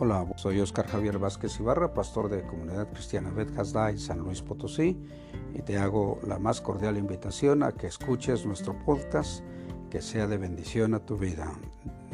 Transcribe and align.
Hola, 0.00 0.24
soy 0.36 0.60
Oscar 0.60 0.86
Javier 0.86 1.18
Vázquez 1.18 1.58
Ibarra, 1.58 1.92
pastor 1.92 2.28
de 2.28 2.42
Comunidad 2.42 2.86
Cristiana 2.92 3.30
Bet 3.30 3.48
en 3.58 3.98
San 3.98 4.20
Luis 4.20 4.42
Potosí, 4.42 4.96
y 5.52 5.62
te 5.62 5.76
hago 5.76 6.20
la 6.24 6.38
más 6.38 6.60
cordial 6.60 6.96
invitación 6.96 7.64
a 7.64 7.72
que 7.72 7.88
escuches 7.88 8.46
nuestro 8.46 8.78
podcast, 8.84 9.42
que 9.90 10.00
sea 10.00 10.28
de 10.28 10.38
bendición 10.38 10.94
a 10.94 11.00
tu 11.00 11.16
vida. 11.16 11.52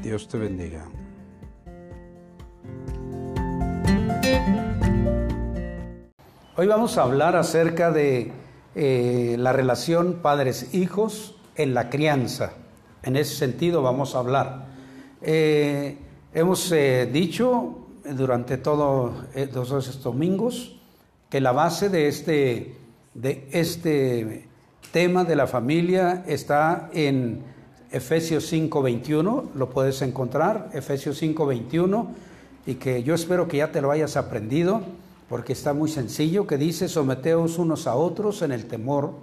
Dios 0.00 0.28
te 0.28 0.38
bendiga. 0.38 0.86
Hoy 6.56 6.66
vamos 6.66 6.96
a 6.96 7.02
hablar 7.02 7.36
acerca 7.36 7.90
de 7.90 8.32
eh, 8.74 9.36
la 9.38 9.52
relación 9.52 10.20
padres-hijos 10.22 11.36
en 11.54 11.74
la 11.74 11.90
crianza. 11.90 12.54
En 13.02 13.16
ese 13.16 13.34
sentido 13.34 13.82
vamos 13.82 14.14
a 14.14 14.20
hablar. 14.20 14.68
Eh, 15.20 15.98
Hemos 16.36 16.72
eh, 16.72 17.08
dicho 17.12 17.83
durante 18.04 18.58
todos 18.58 19.14
estos 19.34 20.02
domingos 20.02 20.76
que 21.30 21.40
la 21.40 21.52
base 21.52 21.88
de 21.88 22.08
este, 22.08 22.76
de 23.14 23.48
este 23.50 24.48
tema 24.92 25.24
de 25.24 25.34
la 25.34 25.46
familia 25.46 26.22
está 26.26 26.90
en 26.92 27.42
Efesios 27.90 28.52
5:21, 28.52 29.50
lo 29.54 29.70
puedes 29.70 30.02
encontrar, 30.02 30.70
Efesios 30.72 31.20
5:21, 31.20 32.08
y 32.66 32.74
que 32.74 33.02
yo 33.02 33.14
espero 33.14 33.48
que 33.48 33.56
ya 33.58 33.72
te 33.72 33.80
lo 33.80 33.90
hayas 33.90 34.16
aprendido, 34.16 34.82
porque 35.28 35.52
está 35.52 35.72
muy 35.72 35.88
sencillo, 35.88 36.46
que 36.46 36.58
dice, 36.58 36.88
someteos 36.88 37.58
unos 37.58 37.86
a 37.86 37.96
otros 37.96 38.42
en 38.42 38.52
el 38.52 38.66
temor 38.66 39.14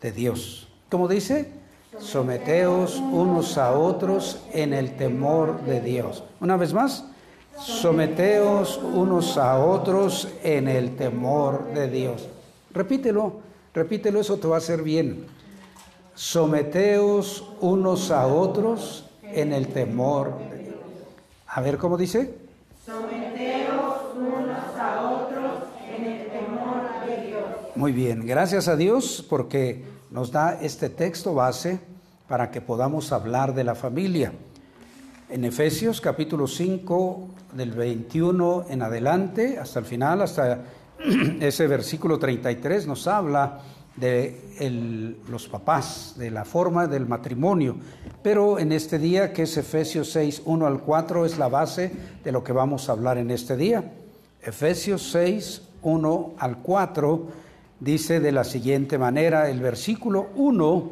de 0.00 0.12
Dios. 0.12 0.68
¿Cómo 0.88 1.06
dice? 1.08 1.52
Someteos 1.98 2.96
unos 2.96 3.58
a 3.58 3.72
otros 3.72 4.40
en 4.52 4.72
el 4.72 4.96
temor 4.96 5.60
de 5.62 5.80
Dios. 5.80 6.24
Una 6.40 6.56
vez 6.56 6.72
más, 6.72 7.04
someteos 7.58 8.78
unos 8.78 9.36
a 9.36 9.58
otros 9.58 10.28
en 10.42 10.68
el 10.68 10.96
temor 10.96 11.72
de 11.74 11.88
Dios. 11.88 12.28
Repítelo, 12.72 13.40
repítelo, 13.74 14.20
eso 14.20 14.36
te 14.36 14.48
va 14.48 14.56
a 14.56 14.58
hacer 14.58 14.82
bien. 14.82 15.26
Someteos 16.14 17.44
unos 17.60 18.10
a 18.10 18.26
otros 18.26 19.04
en 19.22 19.52
el 19.52 19.68
temor 19.68 20.38
de 20.50 20.58
Dios. 20.58 20.76
A 21.46 21.60
ver, 21.60 21.78
¿cómo 21.78 21.96
dice? 21.96 22.34
Someteos 22.84 23.96
unos 24.16 24.76
a 24.78 25.10
otros 25.10 25.52
en 25.88 26.04
el 26.04 26.30
temor 26.30 27.06
de 27.06 27.26
Dios. 27.26 27.44
Muy 27.74 27.92
bien, 27.92 28.26
gracias 28.26 28.68
a 28.68 28.76
Dios 28.76 29.24
porque 29.28 29.84
nos 30.10 30.32
da 30.32 30.58
este 30.60 30.90
texto 30.90 31.34
base 31.34 31.80
para 32.28 32.50
que 32.50 32.60
podamos 32.60 33.12
hablar 33.12 33.54
de 33.54 33.64
la 33.64 33.74
familia. 33.74 34.32
En 35.32 35.44
Efesios 35.44 36.00
capítulo 36.00 36.48
5, 36.48 37.28
del 37.52 37.70
21 37.70 38.66
en 38.68 38.82
adelante, 38.82 39.60
hasta 39.60 39.78
el 39.78 39.84
final, 39.84 40.22
hasta 40.22 40.64
ese 41.40 41.68
versículo 41.68 42.18
33, 42.18 42.88
nos 42.88 43.06
habla 43.06 43.60
de 43.94 45.16
los 45.28 45.46
papás, 45.46 46.14
de 46.18 46.32
la 46.32 46.44
forma 46.44 46.88
del 46.88 47.06
matrimonio. 47.06 47.76
Pero 48.24 48.58
en 48.58 48.72
este 48.72 48.98
día, 48.98 49.32
que 49.32 49.44
es 49.44 49.56
Efesios 49.56 50.10
6, 50.10 50.42
1 50.46 50.66
al 50.66 50.80
4, 50.80 51.24
es 51.24 51.38
la 51.38 51.46
base 51.46 51.92
de 52.24 52.32
lo 52.32 52.42
que 52.42 52.52
vamos 52.52 52.88
a 52.88 52.92
hablar 52.92 53.16
en 53.16 53.30
este 53.30 53.56
día. 53.56 53.84
Efesios 54.42 55.12
6, 55.12 55.62
1 55.82 56.34
al 56.38 56.58
4 56.58 57.26
dice 57.78 58.18
de 58.18 58.32
la 58.32 58.42
siguiente 58.42 58.98
manera, 58.98 59.48
el 59.48 59.60
versículo 59.60 60.30
1, 60.34 60.90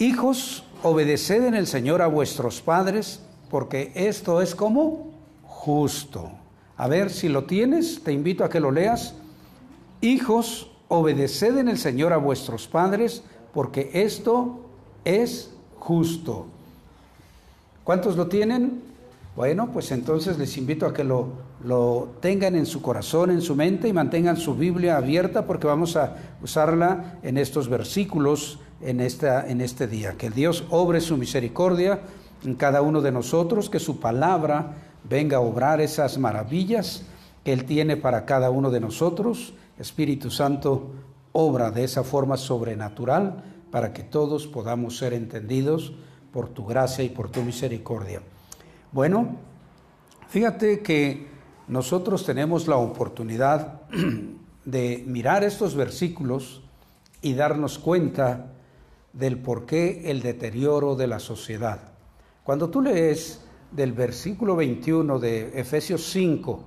Hijos, 0.00 0.64
obedeced 0.84 1.46
en 1.46 1.54
el 1.54 1.66
Señor 1.66 2.02
a 2.02 2.06
vuestros 2.06 2.60
padres, 2.60 3.20
porque 3.50 3.90
esto 3.94 4.42
es 4.42 4.54
como 4.54 5.12
justo. 5.42 6.30
A 6.76 6.88
ver 6.88 7.10
si 7.10 7.30
lo 7.30 7.44
tienes, 7.44 8.02
te 8.04 8.12
invito 8.12 8.44
a 8.44 8.50
que 8.50 8.60
lo 8.60 8.70
leas. 8.70 9.14
Hijos, 10.02 10.70
obedeced 10.88 11.56
en 11.56 11.68
el 11.68 11.78
Señor 11.78 12.12
a 12.12 12.18
vuestros 12.18 12.66
padres, 12.66 13.22
porque 13.54 13.90
esto 13.94 14.60
es 15.06 15.50
justo. 15.78 16.46
¿Cuántos 17.82 18.16
lo 18.16 18.26
tienen? 18.26 18.82
Bueno, 19.36 19.70
pues 19.72 19.90
entonces 19.90 20.38
les 20.38 20.56
invito 20.58 20.84
a 20.84 20.92
que 20.92 21.02
lo, 21.02 21.28
lo, 21.64 22.08
tengan 22.20 22.56
en 22.56 22.66
su 22.66 22.82
corazón, 22.82 23.30
en 23.30 23.40
su 23.40 23.56
mente 23.56 23.88
y 23.88 23.94
mantengan 23.94 24.36
su 24.36 24.54
Biblia 24.54 24.98
abierta 24.98 25.46
porque 25.46 25.66
vamos 25.66 25.96
a 25.96 26.16
usarla 26.42 27.18
en 27.22 27.38
estos 27.38 27.70
versículos 27.70 28.60
en, 28.84 29.00
en 29.00 29.60
este 29.60 29.86
día. 29.86 30.12
Que 30.12 30.30
Dios 30.30 30.64
obre 30.70 31.00
su 31.00 31.16
misericordia 31.16 32.00
en 32.44 32.54
cada 32.54 32.82
uno 32.82 33.00
de 33.00 33.10
nosotros, 33.10 33.70
que 33.70 33.80
su 33.80 33.98
palabra 33.98 34.76
venga 35.08 35.38
a 35.38 35.40
obrar 35.40 35.80
esas 35.80 36.18
maravillas 36.18 37.02
que 37.42 37.52
Él 37.52 37.64
tiene 37.64 37.96
para 37.96 38.24
cada 38.24 38.50
uno 38.50 38.70
de 38.70 38.80
nosotros. 38.80 39.54
Espíritu 39.78 40.30
Santo, 40.30 40.92
obra 41.32 41.70
de 41.70 41.84
esa 41.84 42.04
forma 42.04 42.36
sobrenatural 42.36 43.42
para 43.70 43.92
que 43.92 44.04
todos 44.04 44.46
podamos 44.46 44.98
ser 44.98 45.12
entendidos 45.12 45.92
por 46.32 46.48
tu 46.48 46.64
gracia 46.64 47.04
y 47.04 47.08
por 47.08 47.30
tu 47.30 47.42
misericordia. 47.42 48.22
Bueno, 48.92 49.36
fíjate 50.28 50.80
que 50.80 51.28
nosotros 51.66 52.24
tenemos 52.24 52.68
la 52.68 52.76
oportunidad 52.76 53.82
de 54.64 55.04
mirar 55.06 55.44
estos 55.44 55.74
versículos 55.74 56.62
y 57.20 57.34
darnos 57.34 57.78
cuenta 57.78 58.53
del 59.14 59.38
por 59.38 59.64
qué 59.64 60.10
el 60.10 60.20
deterioro 60.20 60.96
de 60.96 61.06
la 61.06 61.18
sociedad. 61.18 61.80
Cuando 62.42 62.68
tú 62.68 62.82
lees 62.82 63.40
del 63.70 63.92
versículo 63.92 64.56
21 64.56 65.18
de 65.18 65.58
Efesios 65.58 66.04
5 66.10 66.60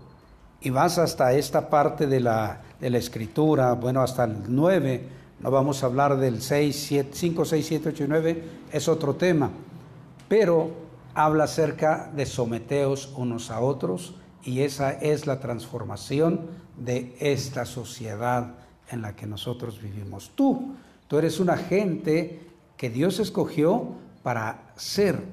y 0.61 0.69
vas 0.69 0.97
hasta 0.97 1.33
esta 1.33 1.69
parte 1.69 2.07
de 2.07 2.19
la, 2.19 2.61
de 2.79 2.89
la 2.89 2.97
escritura, 2.97 3.73
bueno, 3.73 4.01
hasta 4.01 4.23
el 4.23 4.37
9, 4.47 5.07
no 5.39 5.51
vamos 5.51 5.83
a 5.83 5.85
hablar 5.85 6.17
del 6.17 6.41
6, 6.41 6.75
7, 6.75 7.09
5, 7.13 7.45
6, 7.45 7.65
7, 7.67 7.89
8 7.89 8.03
y 8.03 8.07
9, 8.07 8.43
es 8.71 8.87
otro 8.87 9.15
tema, 9.15 9.51
pero 10.27 10.71
habla 11.13 11.43
acerca 11.43 12.11
de 12.15 12.25
someteos 12.25 13.13
unos 13.15 13.51
a 13.51 13.59
otros 13.59 14.15
y 14.43 14.61
esa 14.61 14.91
es 14.91 15.27
la 15.27 15.39
transformación 15.39 16.47
de 16.77 17.15
esta 17.19 17.65
sociedad 17.65 18.55
en 18.89 19.01
la 19.01 19.15
que 19.15 19.27
nosotros 19.27 19.81
vivimos. 19.81 20.31
Tú, 20.35 20.75
tú 21.07 21.18
eres 21.18 21.40
una 21.40 21.57
gente 21.57 22.40
que 22.75 22.90
Dios 22.90 23.19
escogió 23.19 23.95
para 24.23 24.72
ser 24.75 25.23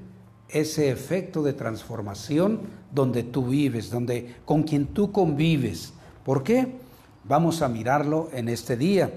ese 0.49 0.91
efecto 0.91 1.43
de 1.43 1.53
transformación 1.53 2.61
donde 2.93 3.23
tú 3.23 3.47
vives, 3.47 3.91
donde 3.91 4.37
con 4.45 4.63
quien 4.63 4.87
tú 4.87 5.11
convives. 5.11 5.93
¿Por 6.25 6.43
qué? 6.43 6.77
Vamos 7.25 7.63
a 7.63 7.69
mirarlo 7.69 8.29
en 8.33 8.49
este 8.49 8.77
día. 8.77 9.11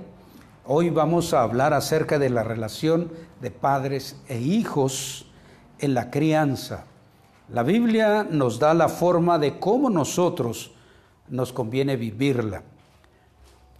Hoy 0.66 0.90
vamos 0.90 1.34
a 1.34 1.44
hablar 1.44 1.73
acerca 1.73 2.19
de 2.19 2.29
la 2.29 2.44
relación 2.44 3.12
de 3.41 3.51
padres 3.51 4.18
e 4.28 4.39
hijos 4.39 5.28
en 5.79 5.94
la 5.94 6.09
crianza. 6.09 6.85
La 7.50 7.63
Biblia 7.63 8.28
nos 8.29 8.59
da 8.59 8.74
la 8.74 8.89
forma 8.89 9.39
de 9.39 9.59
cómo 9.59 9.89
nosotros 9.89 10.72
nos 11.29 11.53
conviene 11.53 11.95
vivirla. 11.95 12.63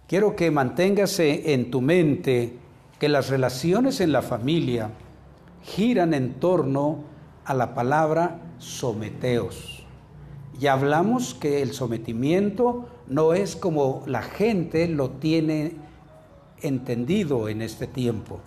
Quiero 0.06 0.34
que 0.34 0.50
manténgase 0.50 1.52
en 1.52 1.70
tu 1.70 1.82
mente 1.82 2.56
que 2.98 3.08
las 3.08 3.28
relaciones 3.30 4.00
en 4.00 4.12
la 4.12 4.22
familia 4.22 4.90
giran 5.62 6.14
en 6.14 6.34
torno 6.34 7.04
a 7.44 7.54
la 7.54 7.74
palabra 7.74 8.40
someteos. 8.58 9.86
Ya 10.58 10.72
hablamos 10.72 11.34
que 11.34 11.62
el 11.62 11.72
sometimiento 11.72 12.88
no 13.06 13.32
es 13.32 13.54
como 13.54 14.02
la 14.06 14.22
gente 14.22 14.88
lo 14.88 15.10
tiene 15.10 15.76
entendido 16.62 17.48
en 17.48 17.62
este 17.62 17.86
tiempo. 17.86 18.40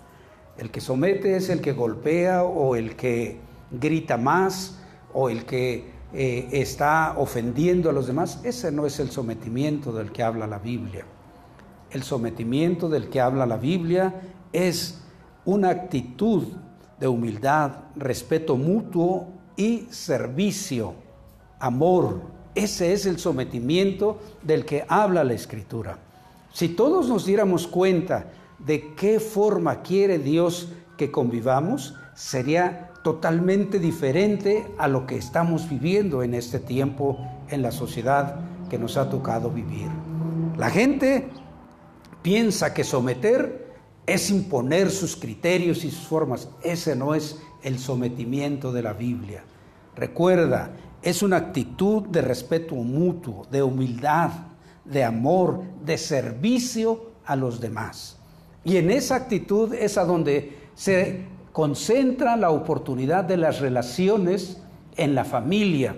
El 0.58 0.70
que 0.70 0.82
somete 0.82 1.36
es 1.36 1.48
el 1.48 1.62
que 1.62 1.72
golpea 1.72 2.44
o 2.44 2.76
el 2.76 2.96
que 2.96 3.38
grita 3.70 4.18
más 4.18 4.78
o 5.14 5.30
el 5.30 5.46
que 5.46 5.90
eh, 6.12 6.48
está 6.52 7.14
ofendiendo 7.16 7.88
a 7.88 7.92
los 7.92 8.06
demás. 8.06 8.40
Ese 8.44 8.70
no 8.70 8.84
es 8.84 9.00
el 9.00 9.10
sometimiento 9.10 9.92
del 9.92 10.12
que 10.12 10.22
habla 10.22 10.46
la 10.46 10.58
Biblia. 10.58 11.06
El 11.90 12.02
sometimiento 12.02 12.90
del 12.90 13.08
que 13.08 13.20
habla 13.20 13.46
la 13.46 13.56
Biblia 13.56 14.14
es 14.52 14.98
una 15.44 15.70
actitud 15.70 16.44
de 17.00 17.08
humildad, 17.08 17.72
respeto 17.96 18.56
mutuo 18.56 19.28
y 19.56 19.86
servicio, 19.90 20.94
amor. 21.58 22.20
Ese 22.54 22.92
es 22.92 23.06
el 23.06 23.18
sometimiento 23.18 24.20
del 24.42 24.64
que 24.64 24.84
habla 24.88 25.24
la 25.24 25.32
Escritura. 25.32 25.98
Si 26.52 26.68
todos 26.68 27.08
nos 27.08 27.24
diéramos 27.24 27.66
cuenta 27.66 28.26
de 28.58 28.94
qué 28.94 29.20
forma 29.20 29.82
quiere 29.82 30.18
Dios 30.18 30.68
que 30.96 31.10
convivamos, 31.10 31.94
sería 32.14 32.90
totalmente 33.02 33.78
diferente 33.78 34.66
a 34.78 34.86
lo 34.86 35.06
que 35.06 35.16
estamos 35.16 35.68
viviendo 35.68 36.22
en 36.22 36.34
este 36.34 36.60
tiempo 36.60 37.18
en 37.48 37.62
la 37.62 37.72
sociedad 37.72 38.36
que 38.70 38.78
nos 38.78 38.96
ha 38.96 39.10
tocado 39.10 39.50
vivir. 39.50 39.88
La 40.56 40.70
gente 40.70 41.28
piensa 42.22 42.72
que 42.72 42.84
someter 42.84 43.61
es 44.06 44.30
imponer 44.30 44.90
sus 44.90 45.16
criterios 45.16 45.84
y 45.84 45.90
sus 45.90 46.06
formas. 46.06 46.48
Ese 46.62 46.96
no 46.96 47.14
es 47.14 47.38
el 47.62 47.78
sometimiento 47.78 48.72
de 48.72 48.82
la 48.82 48.92
Biblia. 48.92 49.44
Recuerda, 49.94 50.70
es 51.02 51.22
una 51.22 51.36
actitud 51.36 52.04
de 52.04 52.22
respeto 52.22 52.74
mutuo, 52.76 53.46
de 53.50 53.62
humildad, 53.62 54.30
de 54.84 55.04
amor, 55.04 55.62
de 55.84 55.98
servicio 55.98 57.12
a 57.24 57.36
los 57.36 57.60
demás. 57.60 58.18
Y 58.64 58.76
en 58.76 58.90
esa 58.90 59.16
actitud 59.16 59.74
es 59.74 59.98
a 59.98 60.04
donde 60.04 60.56
se 60.74 61.26
concentra 61.52 62.36
la 62.36 62.50
oportunidad 62.50 63.24
de 63.24 63.36
las 63.36 63.60
relaciones 63.60 64.58
en 64.96 65.14
la 65.14 65.24
familia, 65.24 65.96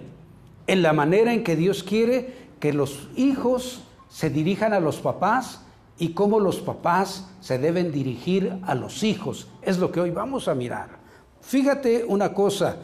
en 0.67 0.83
la 0.83 0.93
manera 0.93 1.33
en 1.33 1.45
que 1.45 1.57
Dios 1.57 1.83
quiere 1.83 2.45
que 2.61 2.73
los 2.73 3.09
hijos 3.17 3.85
se 4.09 4.31
dirijan 4.31 4.73
a 4.73 4.81
los 4.81 5.01
papás 5.01 5.64
y 5.99 6.11
cómo 6.11 6.41
los 6.41 6.61
papás 6.61 7.29
se 7.41 7.59
deben 7.59 7.93
dirigir 7.93 8.59
a 8.63 8.75
los 8.75 9.03
hijos. 9.03 9.49
Es 9.63 9.79
lo 9.79 9.93
que 9.93 10.01
hoy 10.01 10.11
vamos 10.11 10.49
a 10.49 10.55
mirar. 10.55 10.99
Fíjate 11.41 12.05
una 12.07 12.33
cosa, 12.33 12.77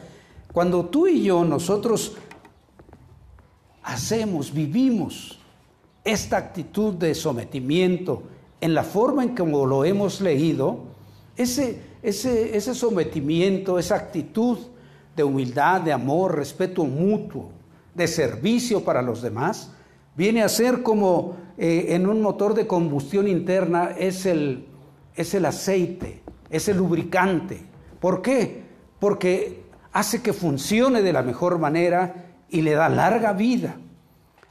cuando 0.53 0.85
tú 0.85 1.07
y 1.07 1.23
yo, 1.23 1.43
nosotros 1.43 2.13
hacemos, 3.83 4.53
vivimos 4.53 5.39
esta 6.03 6.37
actitud 6.37 6.93
de 6.93 7.13
sometimiento 7.15 8.23
en 8.59 8.73
la 8.73 8.83
forma 8.83 9.23
en 9.23 9.35
que 9.35 9.43
lo 9.43 9.83
hemos 9.83 10.21
leído, 10.21 10.79
ese, 11.35 11.81
ese, 12.03 12.55
ese 12.55 12.75
sometimiento, 12.75 13.79
esa 13.79 13.95
actitud 13.95 14.57
de 15.15 15.23
humildad, 15.23 15.81
de 15.81 15.91
amor, 15.91 16.35
respeto 16.35 16.83
mutuo, 16.85 17.49
de 17.93 18.07
servicio 18.07 18.83
para 18.83 19.01
los 19.01 19.21
demás, 19.21 19.71
viene 20.15 20.43
a 20.43 20.49
ser 20.49 20.83
como 20.83 21.35
eh, 21.57 21.87
en 21.89 22.07
un 22.07 22.21
motor 22.21 22.53
de 22.53 22.67
combustión 22.67 23.27
interna 23.27 23.91
es 23.97 24.25
el, 24.25 24.67
es 25.15 25.33
el 25.33 25.45
aceite, 25.45 26.21
es 26.49 26.67
el 26.67 26.77
lubricante. 26.77 27.61
¿Por 27.99 28.21
qué? 28.21 28.63
Porque 28.99 29.63
hace 29.93 30.21
que 30.21 30.33
funcione 30.33 31.01
de 31.01 31.13
la 31.13 31.21
mejor 31.21 31.59
manera 31.59 32.33
y 32.49 32.61
le 32.61 32.71
da 32.71 32.89
larga 32.89 33.33
vida. 33.33 33.77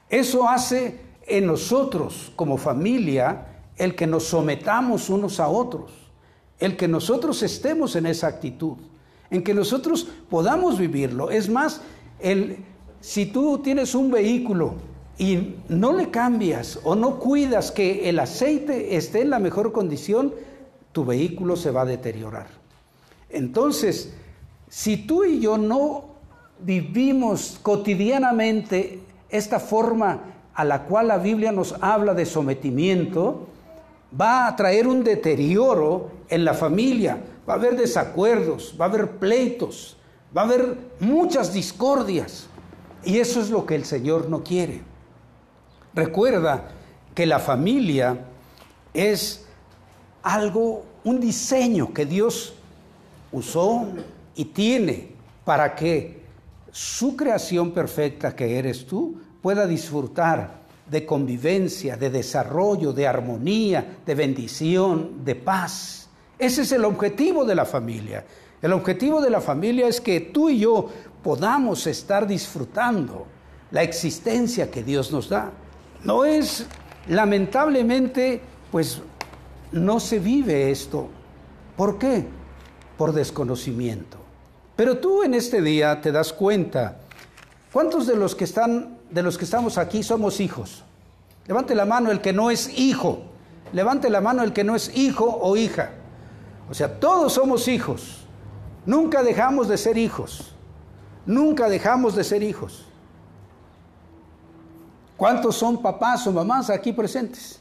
Eso 0.09 0.49
hace 0.49 1.01
en 1.27 1.47
nosotros 1.47 2.33
como 2.37 2.57
familia 2.57 3.47
el 3.77 3.95
que 3.95 4.07
nos 4.07 4.25
sometamos 4.25 5.09
unos 5.09 5.41
a 5.41 5.49
otros, 5.49 5.93
el 6.59 6.77
que 6.77 6.89
nosotros 6.89 7.43
estemos 7.43 7.97
en 7.97 8.07
esa 8.07 8.27
actitud, 8.27 8.77
en 9.31 9.43
que 9.43 9.55
nosotros 9.55 10.09
podamos 10.29 10.79
vivirlo. 10.79 11.31
Es 11.31 11.49
más, 11.49 11.81
el, 12.19 12.59
si 13.01 13.27
tú 13.27 13.59
tienes 13.59 13.95
un 13.95 14.11
vehículo 14.11 14.75
y 15.21 15.57
no 15.69 15.93
le 15.93 16.11
cambias 16.11 16.81
o 16.83 16.95
no 16.95 17.19
cuidas 17.19 17.73
que 17.73 18.09
el 18.09 18.19
aceite 18.19 18.97
esté 18.97 19.21
en 19.21 19.29
la 19.29 19.39
mejor 19.39 19.71
condición, 19.71 20.33
tu 20.93 21.05
vehículo 21.05 21.57
se 21.57 21.71
va 21.71 21.83
a 21.83 21.85
deteriorar. 21.85 22.47
Entonces, 23.29 24.15
si 24.71 24.97
tú 24.97 25.25
y 25.25 25.39
yo 25.39 25.59
no 25.59 26.07
vivimos 26.61 27.59
cotidianamente 27.61 29.01
esta 29.29 29.61
forma 29.61 30.23
a 30.55 30.65
la 30.65 30.85
cual 30.85 31.09
la 31.09 31.19
Biblia 31.19 31.53
nos 31.53 31.75
habla 31.83 32.15
de 32.15 32.25
sometimiento, 32.25 33.47
va 34.19 34.47
a 34.47 34.57
traer 34.57 34.87
un 34.87 35.05
deterioro 35.05 36.13
en 36.31 36.47
la 36.47 36.55
familia, 36.55 37.23
va 37.47 37.53
a 37.53 37.57
haber 37.57 37.77
desacuerdos, 37.77 38.75
va 38.81 38.87
a 38.87 38.89
haber 38.89 39.19
pleitos, 39.19 39.99
va 40.35 40.41
a 40.41 40.45
haber 40.47 40.79
muchas 40.99 41.53
discordias. 41.53 42.47
Y 43.05 43.19
eso 43.19 43.39
es 43.43 43.51
lo 43.51 43.67
que 43.67 43.75
el 43.75 43.85
Señor 43.85 44.31
no 44.31 44.43
quiere. 44.43 44.89
Recuerda 45.95 46.69
que 47.15 47.27
la 47.27 47.39
familia 47.39 48.17
es 48.95 49.47
algo, 50.23 50.85
un 51.05 51.21
diseño 51.21 51.93
que 51.93 52.07
Dios 52.07 52.55
usó 53.33 53.89
y 54.35 54.47
tiene 54.47 55.09
para 55.45 55.75
que 55.75 56.21
su 56.71 57.17
creación 57.17 57.73
perfecta 57.73 58.37
que 58.37 58.59
eres 58.59 58.87
tú 58.87 59.21
pueda 59.43 59.67
disfrutar 59.67 60.61
de 60.89 61.07
convivencia, 61.07 61.97
de 61.97 62.11
desarrollo, 62.11 62.93
de 62.93 63.07
armonía, 63.07 63.99
de 64.05 64.15
bendición, 64.15 65.25
de 65.25 65.35
paz. 65.35 66.09
Ese 66.39 66.63
es 66.63 66.73
el 66.73 66.85
objetivo 66.85 67.45
de 67.45 67.55
la 67.55 67.65
familia. 67.65 68.25
El 68.61 68.73
objetivo 68.73 69.21
de 69.21 69.31
la 69.31 69.41
familia 69.41 69.89
es 69.89 70.01
que 70.01 70.21
tú 70.21 70.49
y 70.51 70.59
yo 70.61 70.89
podamos 71.23 71.87
estar 71.87 72.27
disfrutando 72.27 73.27
la 73.71 73.83
existencia 73.83 74.71
que 74.71 74.83
Dios 74.83 75.13
nos 75.13 75.29
da. 75.29 75.53
No 76.05 76.25
es, 76.25 76.67
lamentablemente, 77.09 78.41
pues 78.71 79.01
no 79.73 80.01
se 80.01 80.19
vive 80.19 80.71
esto. 80.71 81.09
¿Por 81.77 81.99
qué? 81.99 82.27
Por 82.97 83.13
desconocimiento. 83.13 84.19
Pero 84.77 84.99
tú 84.99 85.23
en 85.23 85.35
este 85.35 85.61
día 85.61 86.01
te 86.01 86.13
das 86.13 86.33
cuenta, 86.33 87.01
¿cuántos 87.73 88.07
de 88.07 88.17
los 88.17 88.35
que 88.35 88.45
están 88.45 88.99
de 89.11 89.23
los 89.23 89.37
que 89.37 89.45
estamos 89.45 89.77
aquí 89.77 90.03
somos 90.03 90.41
hijos? 90.41 90.85
Levante 91.47 91.75
la 91.75 91.85
mano 91.85 92.11
el 92.11 92.21
que 92.21 92.33
no 92.33 92.51
es 92.51 92.79
hijo. 92.79 93.23
Levante 93.73 94.09
la 94.09 94.21
mano 94.21 94.43
el 94.43 94.53
que 94.53 94.65
no 94.65 94.75
es 94.75 94.97
hijo 94.97 95.39
o 95.41 95.57
hija. 95.57 95.91
O 96.71 96.75
sea, 96.75 96.99
todos 97.01 97.33
somos 97.33 97.69
hijos. 97.69 98.25
Nunca 98.87 99.23
dejamos 99.23 99.69
de 99.69 99.77
ser 99.77 99.99
hijos. 99.99 100.55
Nunca 101.27 101.69
dejamos 101.69 102.15
de 102.15 102.25
ser 102.25 102.43
hijos. 102.43 102.87
¿Cuántos 105.21 105.55
son 105.57 105.83
papás 105.83 106.27
o 106.27 106.33
mamás 106.33 106.71
aquí 106.71 106.95
presentes? 106.95 107.61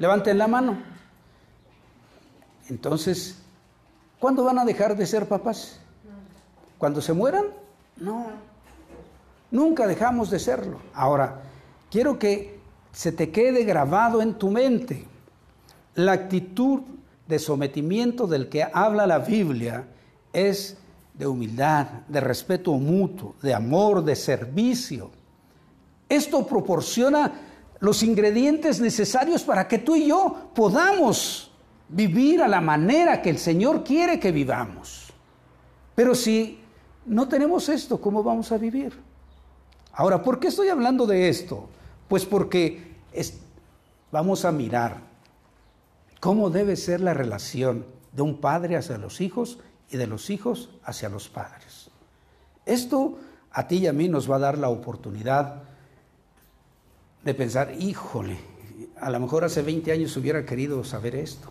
Levanten 0.00 0.36
la 0.36 0.48
mano. 0.48 0.76
Entonces, 2.68 3.36
¿cuándo 4.18 4.42
van 4.42 4.58
a 4.58 4.64
dejar 4.64 4.96
de 4.96 5.06
ser 5.06 5.28
papás? 5.28 5.78
¿Cuando 6.78 7.00
se 7.00 7.12
mueran? 7.12 7.44
No. 7.96 8.26
Nunca 9.52 9.86
dejamos 9.86 10.30
de 10.30 10.40
serlo. 10.40 10.80
Ahora, 10.92 11.42
quiero 11.92 12.18
que 12.18 12.58
se 12.90 13.12
te 13.12 13.30
quede 13.30 13.62
grabado 13.62 14.20
en 14.20 14.34
tu 14.34 14.50
mente 14.50 15.06
la 15.94 16.10
actitud 16.10 16.80
de 17.28 17.38
sometimiento 17.38 18.26
del 18.26 18.48
que 18.48 18.64
habla 18.64 19.06
la 19.06 19.20
Biblia 19.20 19.86
es 20.32 20.76
de 21.14 21.28
humildad, 21.28 21.86
de 22.08 22.18
respeto 22.18 22.72
mutuo, 22.72 23.36
de 23.42 23.54
amor, 23.54 24.02
de 24.02 24.16
servicio. 24.16 25.19
Esto 26.10 26.44
proporciona 26.44 27.32
los 27.78 28.02
ingredientes 28.02 28.80
necesarios 28.80 29.44
para 29.44 29.66
que 29.66 29.78
tú 29.78 29.94
y 29.94 30.08
yo 30.08 30.50
podamos 30.54 31.52
vivir 31.88 32.42
a 32.42 32.48
la 32.48 32.60
manera 32.60 33.22
que 33.22 33.30
el 33.30 33.38
Señor 33.38 33.84
quiere 33.84 34.18
que 34.18 34.32
vivamos. 34.32 35.12
Pero 35.94 36.14
si 36.14 36.58
no 37.06 37.28
tenemos 37.28 37.68
esto, 37.68 38.00
¿cómo 38.00 38.24
vamos 38.24 38.50
a 38.50 38.58
vivir? 38.58 38.92
Ahora, 39.92 40.20
¿por 40.20 40.40
qué 40.40 40.48
estoy 40.48 40.68
hablando 40.68 41.06
de 41.06 41.28
esto? 41.28 41.68
Pues 42.08 42.26
porque 42.26 42.96
vamos 44.10 44.44
a 44.44 44.50
mirar 44.50 44.98
cómo 46.18 46.50
debe 46.50 46.74
ser 46.74 47.00
la 47.00 47.14
relación 47.14 47.86
de 48.12 48.22
un 48.22 48.40
padre 48.40 48.76
hacia 48.76 48.98
los 48.98 49.20
hijos 49.20 49.60
y 49.90 49.96
de 49.96 50.08
los 50.08 50.28
hijos 50.28 50.70
hacia 50.82 51.08
los 51.08 51.28
padres. 51.28 51.90
Esto 52.66 53.18
a 53.52 53.68
ti 53.68 53.78
y 53.78 53.86
a 53.86 53.92
mí 53.92 54.08
nos 54.08 54.28
va 54.30 54.36
a 54.36 54.40
dar 54.40 54.58
la 54.58 54.68
oportunidad 54.68 55.69
de 57.24 57.34
pensar, 57.34 57.72
híjole, 57.78 58.38
a 59.00 59.10
lo 59.10 59.20
mejor 59.20 59.44
hace 59.44 59.62
20 59.62 59.92
años 59.92 60.16
hubiera 60.16 60.44
querido 60.44 60.82
saber 60.84 61.14
esto. 61.14 61.48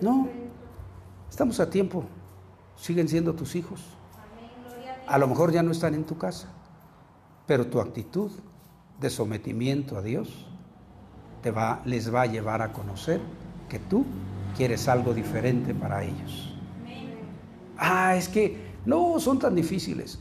No, 0.00 0.28
estamos 1.28 1.58
a 1.60 1.70
tiempo, 1.70 2.04
siguen 2.76 3.08
siendo 3.08 3.34
tus 3.34 3.54
hijos. 3.54 3.82
A 5.06 5.18
lo 5.18 5.28
mejor 5.28 5.52
ya 5.52 5.62
no 5.62 5.70
están 5.70 5.94
en 5.94 6.04
tu 6.04 6.18
casa, 6.18 6.48
pero 7.46 7.66
tu 7.66 7.80
actitud 7.80 8.30
de 9.00 9.10
sometimiento 9.10 9.96
a 9.96 10.02
Dios 10.02 10.46
te 11.42 11.50
va, 11.50 11.80
les 11.84 12.12
va 12.12 12.22
a 12.22 12.26
llevar 12.26 12.62
a 12.62 12.72
conocer 12.72 13.20
que 13.68 13.78
tú 13.78 14.04
quieres 14.56 14.88
algo 14.88 15.14
diferente 15.14 15.74
para 15.74 16.02
ellos. 16.02 16.56
Ah, 17.78 18.16
es 18.16 18.28
que 18.28 18.56
no 18.84 19.20
son 19.20 19.38
tan 19.38 19.54
difíciles. 19.54 20.18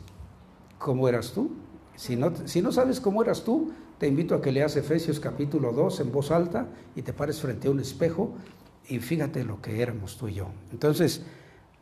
como 0.78 1.08
eras 1.08 1.32
tú? 1.32 1.52
Si 1.96 2.16
no, 2.16 2.34
si 2.46 2.62
no 2.62 2.72
sabes 2.72 3.00
cómo 3.00 3.22
eras 3.22 3.44
tú, 3.44 3.72
te 3.98 4.08
invito 4.08 4.36
a 4.36 4.42
que 4.42 4.52
leas 4.52 4.76
Efesios 4.76 5.20
capítulo 5.20 5.72
2 5.72 6.02
en 6.02 6.12
voz 6.12 6.32
alta 6.32 6.68
y 6.96 7.02
te 7.02 7.14
pares 7.14 7.40
frente 7.40 7.68
a 7.68 7.72
un 7.72 7.80
espejo 7.80 8.34
y 8.88 9.00
fíjate 9.00 9.44
lo 9.44 9.62
que 9.62 9.82
éramos 9.82 10.18
tú 10.18 10.28
y 10.28 10.36
yo. 10.36 10.48
Entonces, 10.72 11.24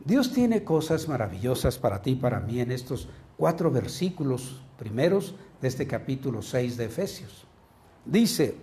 Dios 0.04 0.32
tiene 0.32 0.64
cosas 0.64 1.08
maravillosas 1.08 1.78
para 1.78 2.02
ti 2.02 2.12
y 2.12 2.16
para 2.16 2.40
mí 2.40 2.60
en 2.60 2.70
estos 2.70 3.08
cuatro 3.36 3.70
versículos 3.70 4.62
primeros 4.78 5.34
de 5.60 5.68
este 5.68 5.86
capítulo 5.86 6.42
6 6.42 6.76
de 6.76 6.84
Efesios. 6.84 7.44
Dice, 8.04 8.56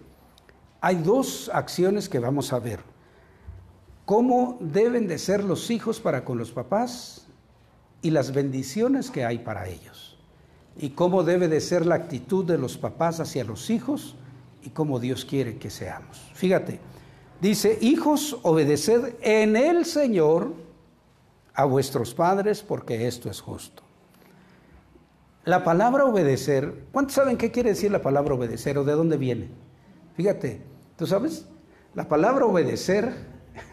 hay 0.79 0.98
dos 0.98 1.50
acciones 1.53 2.10
que 2.10 2.20
vamos 2.20 2.53
a 2.53 2.60
ver. 2.60 2.79
¿Cómo 4.05 4.58
deben 4.62 5.08
de 5.08 5.17
ser 5.17 5.43
los 5.43 5.70
hijos 5.70 6.00
para 6.00 6.25
con 6.25 6.38
los 6.38 6.51
papás 6.51 7.27
y 8.01 8.12
las 8.12 8.34
bendiciones 8.34 9.10
que 9.10 9.25
hay 9.25 9.39
para 9.39 9.67
ellos? 9.67 10.11
Y 10.78 10.92
cómo 10.92 11.24
debe 11.24 11.48
de 11.48 11.62
ser 11.62 11.86
la 11.86 11.96
actitud 11.96 12.46
de 12.46 12.58
los 12.58 12.78
papás 12.78 13.20
hacia 13.20 13.44
los 13.44 13.70
hijos 13.70 14.16
y 14.63 14.70
cómo 14.70 15.00
Dios 15.00 15.25
quiere 15.25 15.58
que 15.58 15.70
seamos. 15.70 16.32
Fíjate, 16.34 16.80
dice, 17.42 17.78
hijos, 17.82 18.40
obedeced 18.44 19.16
en 19.22 19.56
el 19.56 19.86
Señor 19.86 20.54
a 21.54 21.66
vuestros 21.66 22.13
padres 22.13 22.62
porque 22.62 23.08
esto 23.08 23.30
es 23.30 23.42
justo. 23.42 23.84
La 25.44 25.63
palabra 25.63 26.06
obedecer, 26.06 26.86
¿cuántos 26.92 27.16
saben 27.16 27.38
qué 27.38 27.51
quiere 27.51 27.72
decir 27.72 27.92
la 27.92 28.01
palabra 28.01 28.36
obedecer 28.36 28.78
o 28.78 28.84
de 28.84 28.94
dónde 28.94 29.18
viene? 29.18 29.50
Fíjate, 30.16 30.62
¿tú 30.98 31.08
sabes? 31.08 31.48
La 31.96 32.08
palabra 32.08 32.46
obedecer, 32.46 33.13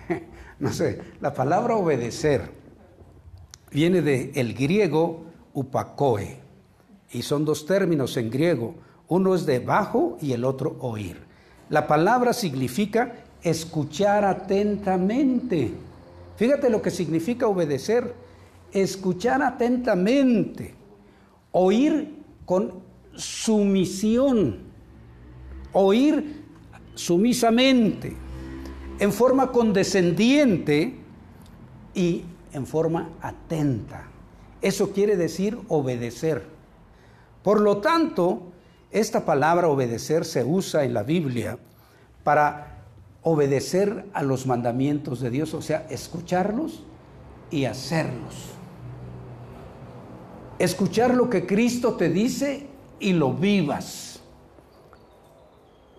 no 0.58 0.72
sé, 0.72 1.02
la 1.20 1.34
palabra 1.34 1.76
obedecer 1.76 2.50
viene 3.70 4.00
del 4.00 4.32
el 4.34 4.54
griego 4.54 5.26
upakoe 5.52 6.47
y 7.10 7.22
son 7.22 7.44
dos 7.44 7.66
términos 7.66 8.16
en 8.16 8.30
griego, 8.30 8.74
uno 9.08 9.34
es 9.34 9.46
de 9.46 9.58
bajo 9.58 10.18
y 10.20 10.32
el 10.32 10.44
otro 10.44 10.76
oír. 10.80 11.18
La 11.70 11.86
palabra 11.86 12.32
significa 12.32 13.24
escuchar 13.42 14.24
atentamente. 14.24 15.72
Fíjate 16.36 16.70
lo 16.70 16.82
que 16.82 16.90
significa 16.90 17.46
obedecer, 17.46 18.14
escuchar 18.72 19.42
atentamente, 19.42 20.74
oír 21.52 22.16
con 22.44 22.74
sumisión, 23.14 24.58
oír 25.72 26.44
sumisamente, 26.94 28.16
en 28.98 29.12
forma 29.12 29.52
condescendiente 29.52 30.96
y 31.94 32.24
en 32.52 32.66
forma 32.66 33.10
atenta. 33.20 34.08
Eso 34.60 34.92
quiere 34.92 35.16
decir 35.16 35.58
obedecer. 35.68 36.57
Por 37.42 37.60
lo 37.60 37.78
tanto, 37.78 38.52
esta 38.90 39.24
palabra 39.24 39.68
obedecer 39.68 40.24
se 40.24 40.44
usa 40.44 40.84
en 40.84 40.94
la 40.94 41.02
Biblia 41.02 41.58
para 42.24 42.84
obedecer 43.22 44.06
a 44.12 44.22
los 44.22 44.46
mandamientos 44.46 45.20
de 45.20 45.30
Dios, 45.30 45.54
o 45.54 45.62
sea, 45.62 45.86
escucharlos 45.90 46.82
y 47.50 47.64
hacerlos. 47.64 48.52
Escuchar 50.58 51.14
lo 51.14 51.30
que 51.30 51.46
Cristo 51.46 51.94
te 51.94 52.08
dice 52.08 52.66
y 52.98 53.12
lo 53.12 53.32
vivas. 53.32 54.20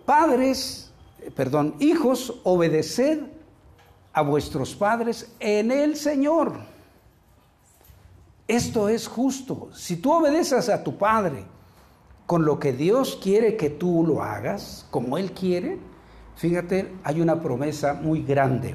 Padres, 0.04 0.90
eh, 1.20 1.30
perdón, 1.30 1.76
hijos, 1.78 2.40
obedeced 2.42 3.20
a 4.12 4.22
vuestros 4.22 4.74
padres 4.74 5.32
en 5.38 5.70
el 5.70 5.96
Señor. 5.96 6.58
Esto 8.50 8.88
es 8.88 9.06
justo. 9.06 9.68
Si 9.72 9.98
tú 9.98 10.12
obedeces 10.12 10.68
a 10.70 10.82
tu 10.82 10.98
padre 10.98 11.44
con 12.26 12.44
lo 12.44 12.58
que 12.58 12.72
Dios 12.72 13.16
quiere 13.22 13.56
que 13.56 13.70
tú 13.70 14.04
lo 14.04 14.24
hagas, 14.24 14.88
como 14.90 15.18
Él 15.18 15.30
quiere, 15.30 15.78
fíjate, 16.34 16.96
hay 17.04 17.20
una 17.20 17.40
promesa 17.40 17.94
muy 17.94 18.24
grande. 18.24 18.74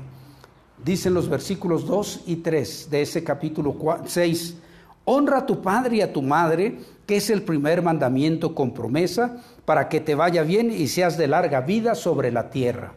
Dicen 0.81 1.13
los 1.13 1.27
versículos 1.27 1.85
2 1.85 2.23
y 2.25 2.37
3 2.37 2.89
de 2.89 3.01
ese 3.01 3.21
capítulo 3.25 3.75
6, 4.05 4.55
honra 5.03 5.39
a 5.39 5.45
tu 5.45 5.61
padre 5.61 5.97
y 5.97 6.01
a 6.01 6.13
tu 6.13 6.21
madre, 6.21 6.79
que 7.05 7.17
es 7.17 7.29
el 7.29 7.43
primer 7.43 7.81
mandamiento 7.81 8.55
con 8.55 8.73
promesa, 8.73 9.43
para 9.65 9.89
que 9.89 9.99
te 9.99 10.15
vaya 10.15 10.43
bien 10.43 10.71
y 10.71 10.87
seas 10.87 11.17
de 11.17 11.27
larga 11.27 11.59
vida 11.59 11.95
sobre 11.95 12.31
la 12.31 12.49
tierra. 12.49 12.93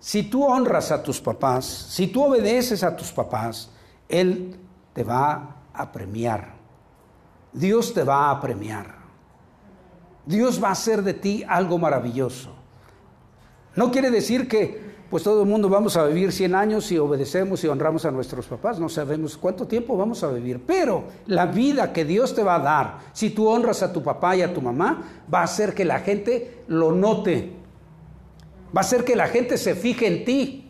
Si 0.00 0.22
tú 0.22 0.42
honras 0.44 0.90
a 0.90 1.02
tus 1.02 1.20
papás, 1.20 1.66
si 1.66 2.06
tú 2.06 2.24
obedeces 2.24 2.82
a 2.82 2.96
tus 2.96 3.12
papás, 3.12 3.68
Él 4.08 4.56
te 4.94 5.04
va 5.04 5.58
a 5.74 5.92
premiar. 5.92 6.54
Dios 7.52 7.92
te 7.92 8.02
va 8.02 8.30
a 8.30 8.40
premiar. 8.40 9.02
Dios 10.24 10.62
va 10.62 10.68
a 10.68 10.72
hacer 10.72 11.02
de 11.02 11.14
ti 11.14 11.44
algo 11.46 11.78
maravilloso. 11.78 12.54
No 13.74 13.90
quiere 13.90 14.10
decir 14.10 14.48
que 14.48 14.92
pues 15.10 15.22
todo 15.22 15.42
el 15.42 15.48
mundo 15.48 15.68
vamos 15.68 15.96
a 15.98 16.06
vivir 16.06 16.32
100 16.32 16.54
años 16.54 16.86
si 16.86 16.96
obedecemos 16.96 17.62
y 17.64 17.68
honramos 17.68 18.04
a 18.06 18.10
nuestros 18.10 18.46
papás. 18.46 18.80
No 18.80 18.88
sabemos 18.88 19.36
cuánto 19.36 19.66
tiempo 19.66 19.96
vamos 19.96 20.22
a 20.22 20.28
vivir. 20.28 20.62
Pero 20.66 21.04
la 21.26 21.46
vida 21.46 21.92
que 21.92 22.04
Dios 22.04 22.34
te 22.34 22.42
va 22.42 22.54
a 22.54 22.60
dar, 22.60 22.98
si 23.12 23.30
tú 23.30 23.46
honras 23.48 23.82
a 23.82 23.92
tu 23.92 24.02
papá 24.02 24.36
y 24.36 24.42
a 24.42 24.54
tu 24.54 24.62
mamá, 24.62 25.02
va 25.32 25.40
a 25.40 25.44
hacer 25.44 25.74
que 25.74 25.84
la 25.84 26.00
gente 26.00 26.64
lo 26.68 26.92
note 26.92 27.62
va 28.74 28.80
a 28.80 28.84
hacer 28.84 29.04
que 29.04 29.14
la 29.14 29.28
gente 29.28 29.58
se 29.58 29.74
fije 29.74 30.06
en 30.06 30.24
ti. 30.24 30.61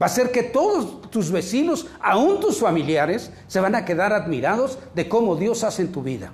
Va 0.00 0.06
a 0.06 0.08
hacer 0.08 0.32
que 0.32 0.42
todos 0.42 1.10
tus 1.10 1.30
vecinos, 1.30 1.86
aún 2.00 2.40
tus 2.40 2.58
familiares, 2.58 3.30
se 3.46 3.60
van 3.60 3.74
a 3.74 3.84
quedar 3.84 4.14
admirados 4.14 4.78
de 4.94 5.08
cómo 5.08 5.36
Dios 5.36 5.62
hace 5.62 5.82
en 5.82 5.92
tu 5.92 6.02
vida. 6.02 6.32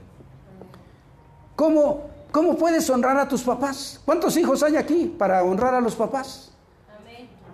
¿Cómo, 1.56 2.04
cómo 2.30 2.56
puedes 2.56 2.88
honrar 2.90 3.18
a 3.18 3.26
tus 3.26 3.42
papás? 3.42 4.00
¿Cuántos 4.04 4.36
hijos 4.36 4.62
hay 4.62 4.76
aquí 4.76 5.12
para 5.18 5.42
honrar 5.42 5.74
a 5.74 5.80
los 5.80 5.96
papás? 5.96 6.52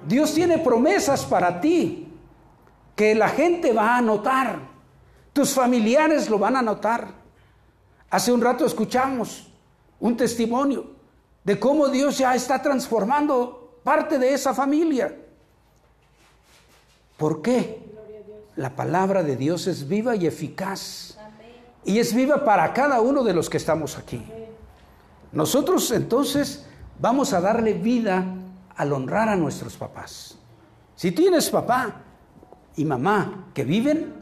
Dios 0.06 0.34
tiene 0.34 0.58
promesas 0.58 1.24
para 1.24 1.60
ti 1.60 2.12
que 2.94 3.14
la 3.14 3.28
gente 3.28 3.72
va 3.72 3.96
a 3.96 4.02
notar. 4.02 4.58
Tus 5.32 5.54
familiares 5.54 6.28
lo 6.28 6.38
van 6.38 6.56
a 6.56 6.62
notar. 6.62 7.08
Hace 8.10 8.32
un 8.32 8.42
rato 8.42 8.66
escuchamos 8.66 9.50
un 9.98 10.16
testimonio 10.16 10.90
de 11.42 11.58
cómo 11.58 11.88
Dios 11.88 12.18
ya 12.18 12.34
está 12.34 12.60
transformando 12.60 13.78
parte 13.82 14.18
de 14.18 14.34
esa 14.34 14.52
familia. 14.52 15.21
¿Por 17.22 17.40
qué? 17.40 17.80
La 18.56 18.74
palabra 18.74 19.22
de 19.22 19.36
Dios 19.36 19.68
es 19.68 19.86
viva 19.86 20.16
y 20.16 20.26
eficaz. 20.26 21.16
Y 21.84 22.00
es 22.00 22.12
viva 22.12 22.44
para 22.44 22.72
cada 22.72 23.00
uno 23.00 23.22
de 23.22 23.32
los 23.32 23.48
que 23.48 23.58
estamos 23.58 23.96
aquí. 23.96 24.20
Nosotros 25.30 25.88
entonces 25.92 26.66
vamos 26.98 27.32
a 27.32 27.40
darle 27.40 27.74
vida 27.74 28.24
al 28.74 28.92
honrar 28.92 29.28
a 29.28 29.36
nuestros 29.36 29.76
papás. 29.76 30.36
Si 30.96 31.12
tienes 31.12 31.48
papá 31.48 32.00
y 32.74 32.84
mamá 32.84 33.50
que 33.54 33.62
viven, 33.62 34.12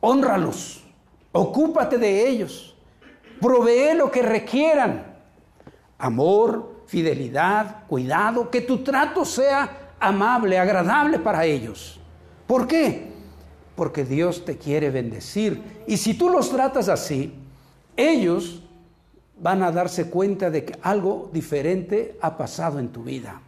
honralos, 0.00 0.82
ocúpate 1.30 1.98
de 1.98 2.28
ellos, 2.28 2.74
provee 3.40 3.94
lo 3.94 4.10
que 4.10 4.22
requieran 4.22 5.18
amor, 5.98 6.82
fidelidad, 6.86 7.86
cuidado, 7.86 8.50
que 8.50 8.60
tu 8.60 8.82
trato 8.82 9.24
sea 9.24 9.92
amable, 10.00 10.58
agradable 10.58 11.20
para 11.20 11.44
ellos. 11.44 11.99
¿Por 12.50 12.66
qué? 12.66 13.06
Porque 13.76 14.04
Dios 14.04 14.44
te 14.44 14.58
quiere 14.58 14.90
bendecir. 14.90 15.84
Y 15.86 15.98
si 15.98 16.14
tú 16.14 16.28
los 16.30 16.50
tratas 16.50 16.88
así, 16.88 17.32
ellos 17.96 18.64
van 19.38 19.62
a 19.62 19.70
darse 19.70 20.10
cuenta 20.10 20.50
de 20.50 20.64
que 20.64 20.76
algo 20.82 21.30
diferente 21.32 22.18
ha 22.20 22.36
pasado 22.36 22.80
en 22.80 22.88
tu 22.88 23.04
vida. 23.04 23.40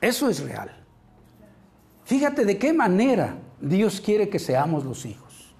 Eso 0.00 0.30
es 0.30 0.42
real. 0.42 0.74
Fíjate 2.06 2.46
de 2.46 2.56
qué 2.56 2.72
manera 2.72 3.36
Dios 3.60 4.00
quiere 4.00 4.30
que 4.30 4.38
seamos 4.38 4.82
los 4.82 5.04
hijos. 5.04 5.54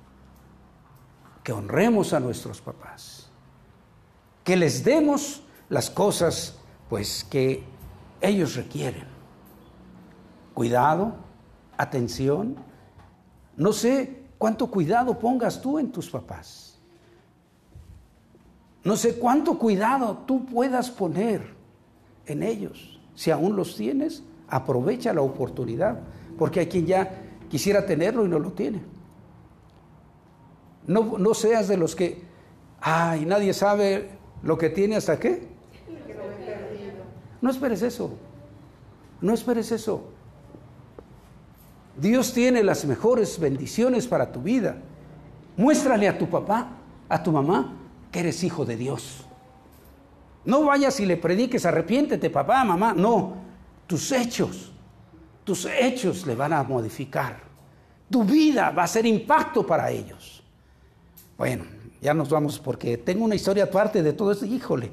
Que 1.45 1.53
honremos 1.53 2.15
a 2.15 2.21
nuestros 2.21 2.63
papás 2.63 3.29
que 4.43 4.57
les 4.57 4.85
demos 4.85 5.43
las 5.69 5.91
cosas 5.91 6.57
pues 6.89 7.25
que 7.25 7.63
ellos 8.23 8.57
requieren. 8.57 9.05
Cuidado, 10.55 11.22
atención. 11.83 12.57
No 13.57 13.73
sé 13.73 14.23
cuánto 14.39 14.71
cuidado 14.71 15.19
pongas 15.19 15.61
tú 15.61 15.79
en 15.79 15.91
tus 15.91 16.11
papás. 16.11 16.79
No 18.85 18.97
sé 18.97 19.19
cuánto 19.19 19.59
cuidado 19.59 20.19
tú 20.27 20.45
puedas 20.45 20.91
poner 20.91 21.55
en 22.27 22.43
ellos. 22.43 22.99
Si 23.15 23.31
aún 23.31 23.55
los 23.55 23.77
tienes, 23.77 24.23
aprovecha 24.49 25.13
la 25.13 25.23
oportunidad, 25.23 26.01
porque 26.39 26.61
hay 26.61 26.67
quien 26.67 26.87
ya 26.87 27.23
quisiera 27.49 27.87
tenerlo 27.87 28.25
y 28.25 28.29
no 28.29 28.39
lo 28.39 28.53
tiene. 28.53 28.83
No, 30.87 31.17
no 31.19 31.35
seas 31.35 31.69
de 31.69 31.77
los 31.77 31.95
que, 31.95 32.23
ay, 32.81 33.25
nadie 33.25 33.55
sabe 33.55 34.11
lo 34.43 34.59
que 34.59 34.71
tiene 34.71 34.97
hasta 34.97 35.19
qué. 35.19 35.47
No 37.41 37.51
esperes 37.51 37.83
eso. 37.83 38.11
No 39.21 39.33
esperes 39.35 39.71
eso. 39.71 40.12
Dios 41.97 42.33
tiene 42.33 42.63
las 42.63 42.85
mejores 42.85 43.39
bendiciones 43.39 44.07
para 44.07 44.33
tu 44.33 44.41
vida. 44.41 44.77
Muéstrale 45.57 46.09
a 46.09 46.17
tu 46.17 46.29
papá, 46.29 46.69
a 47.09 47.23
tu 47.23 47.33
mamá, 47.33 47.75
que 48.11 48.21
eres 48.21 48.43
hijo 48.43 48.65
de 48.65 48.77
Dios. 48.77 49.25
No 50.45 50.65
vayas 50.65 50.99
y 51.01 51.07
le 51.07 51.17
prediques, 51.17 51.67
arrepiéntete, 51.67 52.31
papá, 52.31 52.65
mamá. 52.65 52.95
No, 52.95 53.35
tus 53.87 54.11
hechos, 54.13 54.73
tus 55.45 55.67
hechos 55.67 56.27
le 56.27 56.35
van 56.35 56.53
a 56.53 56.63
modificar. 56.63 57.41
Tu 58.11 58.25
vida 58.25 58.71
va 58.71 58.85
a 58.85 58.89
ser 58.89 59.07
impacto 59.07 59.67
para 59.67 59.91
ellos. 59.91 60.43
Bueno, 61.39 61.65
ya 62.01 62.13
nos 62.15 62.29
vamos 62.29 62.59
porque 62.59 62.99
tengo 62.99 63.25
una 63.25 63.35
historia 63.35 63.65
aparte 63.65 64.03
de 64.03 64.13
todo 64.13 64.33
esto. 64.33 64.45
Híjole, 64.45 64.91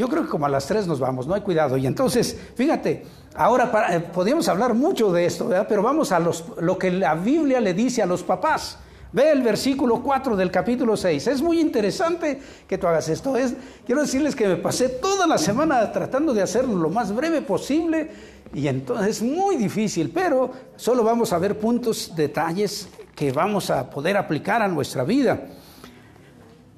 yo 0.00 0.08
creo 0.08 0.22
que 0.22 0.30
como 0.30 0.46
a 0.46 0.48
las 0.48 0.66
tres 0.66 0.86
nos 0.86 0.98
vamos, 0.98 1.26
no 1.26 1.34
hay 1.34 1.42
cuidado. 1.42 1.76
Y 1.76 1.86
entonces, 1.86 2.34
fíjate, 2.54 3.04
ahora 3.34 3.70
eh, 3.90 4.00
podríamos 4.00 4.48
hablar 4.48 4.72
mucho 4.72 5.12
de 5.12 5.26
esto, 5.26 5.50
pero 5.68 5.82
vamos 5.82 6.10
a 6.10 6.18
los, 6.18 6.42
lo 6.58 6.78
que 6.78 6.90
la 6.90 7.14
Biblia 7.14 7.60
le 7.60 7.74
dice 7.74 8.00
a 8.00 8.06
los 8.06 8.22
papás. 8.22 8.78
Ve 9.12 9.30
el 9.30 9.42
versículo 9.42 10.02
4 10.02 10.36
del 10.36 10.50
capítulo 10.50 10.96
6. 10.96 11.26
Es 11.26 11.42
muy 11.42 11.60
interesante 11.60 12.40
que 12.66 12.78
tú 12.78 12.86
hagas 12.86 13.10
esto. 13.10 13.36
Es, 13.36 13.54
quiero 13.84 14.00
decirles 14.00 14.34
que 14.34 14.48
me 14.48 14.56
pasé 14.56 14.88
toda 14.88 15.26
la 15.26 15.36
semana 15.36 15.92
tratando 15.92 16.32
de 16.32 16.40
hacerlo 16.40 16.76
lo 16.76 16.88
más 16.88 17.14
breve 17.14 17.42
posible 17.42 18.10
y 18.54 18.68
entonces 18.68 19.08
es 19.08 19.22
muy 19.22 19.56
difícil, 19.56 20.10
pero 20.14 20.50
solo 20.76 21.04
vamos 21.04 21.34
a 21.34 21.38
ver 21.38 21.58
puntos, 21.58 22.14
detalles 22.16 22.88
que 23.14 23.32
vamos 23.32 23.68
a 23.68 23.90
poder 23.90 24.16
aplicar 24.16 24.62
a 24.62 24.68
nuestra 24.68 25.04
vida. 25.04 25.42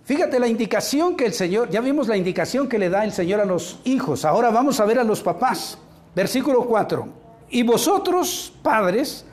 Fíjate 0.04 0.40
la 0.40 0.49
indicación 0.49 1.16
que 1.16 1.26
el 1.26 1.32
Señor, 1.32 1.71
ya 1.71 1.80
vimos 1.80 2.09
la 2.09 2.16
indicación 2.16 2.68
que 2.68 2.78
le 2.78 2.90
da 2.90 3.04
el 3.04 3.12
Señor 3.12 3.40
a 3.40 3.44
los 3.44 3.78
hijos, 3.85 4.25
ahora 4.25 4.50
vamos 4.50 4.80
a 4.80 4.85
ver 4.85 4.99
a 4.99 5.04
los 5.04 5.23
papás. 5.23 5.78
Versículo 6.14 6.64
4. 6.66 7.06
Y 7.50 7.62
vosotros, 7.62 8.52
padres, 8.62 9.25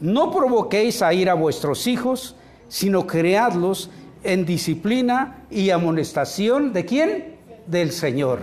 no 0.00 0.30
provoquéis 0.30 1.02
a 1.02 1.12
ir 1.12 1.28
a 1.28 1.34
vuestros 1.34 1.86
hijos, 1.86 2.36
sino 2.68 3.06
creadlos 3.06 3.90
en 4.22 4.44
disciplina 4.44 5.44
y 5.50 5.70
amonestación. 5.70 6.72
¿De 6.72 6.84
quién? 6.84 7.36
Del 7.66 7.92
Señor. 7.92 8.40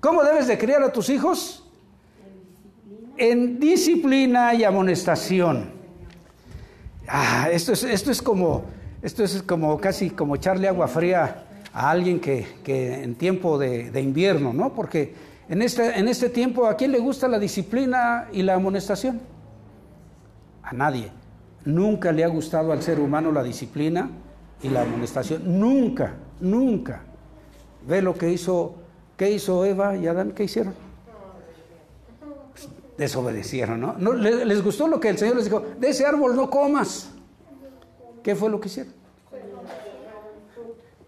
¿Cómo 0.00 0.22
debes 0.22 0.46
de 0.46 0.58
criar 0.58 0.82
a 0.82 0.92
tus 0.92 1.08
hijos? 1.08 1.64
En 3.16 3.58
disciplina 3.58 4.54
y 4.54 4.64
amonestación. 4.64 5.70
Ah, 7.08 7.48
esto 7.50 7.72
es, 7.72 7.82
esto 7.82 8.10
es 8.10 8.20
como, 8.20 8.64
esto 9.02 9.24
es 9.24 9.42
como 9.42 9.78
casi 9.78 10.10
como 10.10 10.36
echarle 10.36 10.68
agua 10.68 10.88
fría 10.88 11.44
a 11.72 11.90
alguien 11.90 12.20
que, 12.20 12.46
en 12.66 13.14
tiempo 13.16 13.58
de, 13.58 14.00
invierno, 14.00 14.52
¿no? 14.52 14.72
Porque 14.74 15.14
en 15.48 15.62
este, 15.62 15.98
en 15.98 16.08
este 16.08 16.30
tiempo, 16.30 16.66
¿a 16.66 16.76
quién 16.76 16.90
le 16.92 16.98
gusta 16.98 17.28
la 17.28 17.38
disciplina 17.38 18.28
y 18.32 18.42
la 18.42 18.54
amonestación? 18.54 19.20
A 20.62 20.72
nadie. 20.72 21.10
Nunca 21.66 22.12
le 22.12 22.24
ha 22.24 22.28
gustado 22.28 22.72
al 22.72 22.82
ser 22.82 22.98
humano 22.98 23.30
la 23.30 23.42
disciplina 23.42 24.08
y 24.62 24.70
la 24.70 24.82
amonestación. 24.82 25.60
Nunca, 25.60 26.14
nunca. 26.40 27.02
Ve 27.86 28.00
lo 28.00 28.14
que 28.14 28.32
hizo, 28.32 28.76
¿qué 29.16 29.30
hizo 29.30 29.64
Eva 29.64 29.96
y 29.96 30.06
Adán? 30.06 30.32
¿Qué 30.32 30.44
hicieron? 30.44 30.74
Desobedecieron, 32.96 33.80
¿no? 33.80 33.94
¿no? 33.98 34.14
Les 34.14 34.62
gustó 34.64 34.88
lo 34.88 34.98
que 34.98 35.10
el 35.10 35.18
Señor 35.18 35.36
les 35.36 35.44
dijo, 35.44 35.62
de 35.78 35.90
ese 35.90 36.06
árbol 36.06 36.34
no 36.34 36.48
comas. 36.48 37.10
¿Qué 38.26 38.34
fue 38.34 38.50
lo 38.50 38.58
que 38.58 38.66
hicieron? 38.66 38.92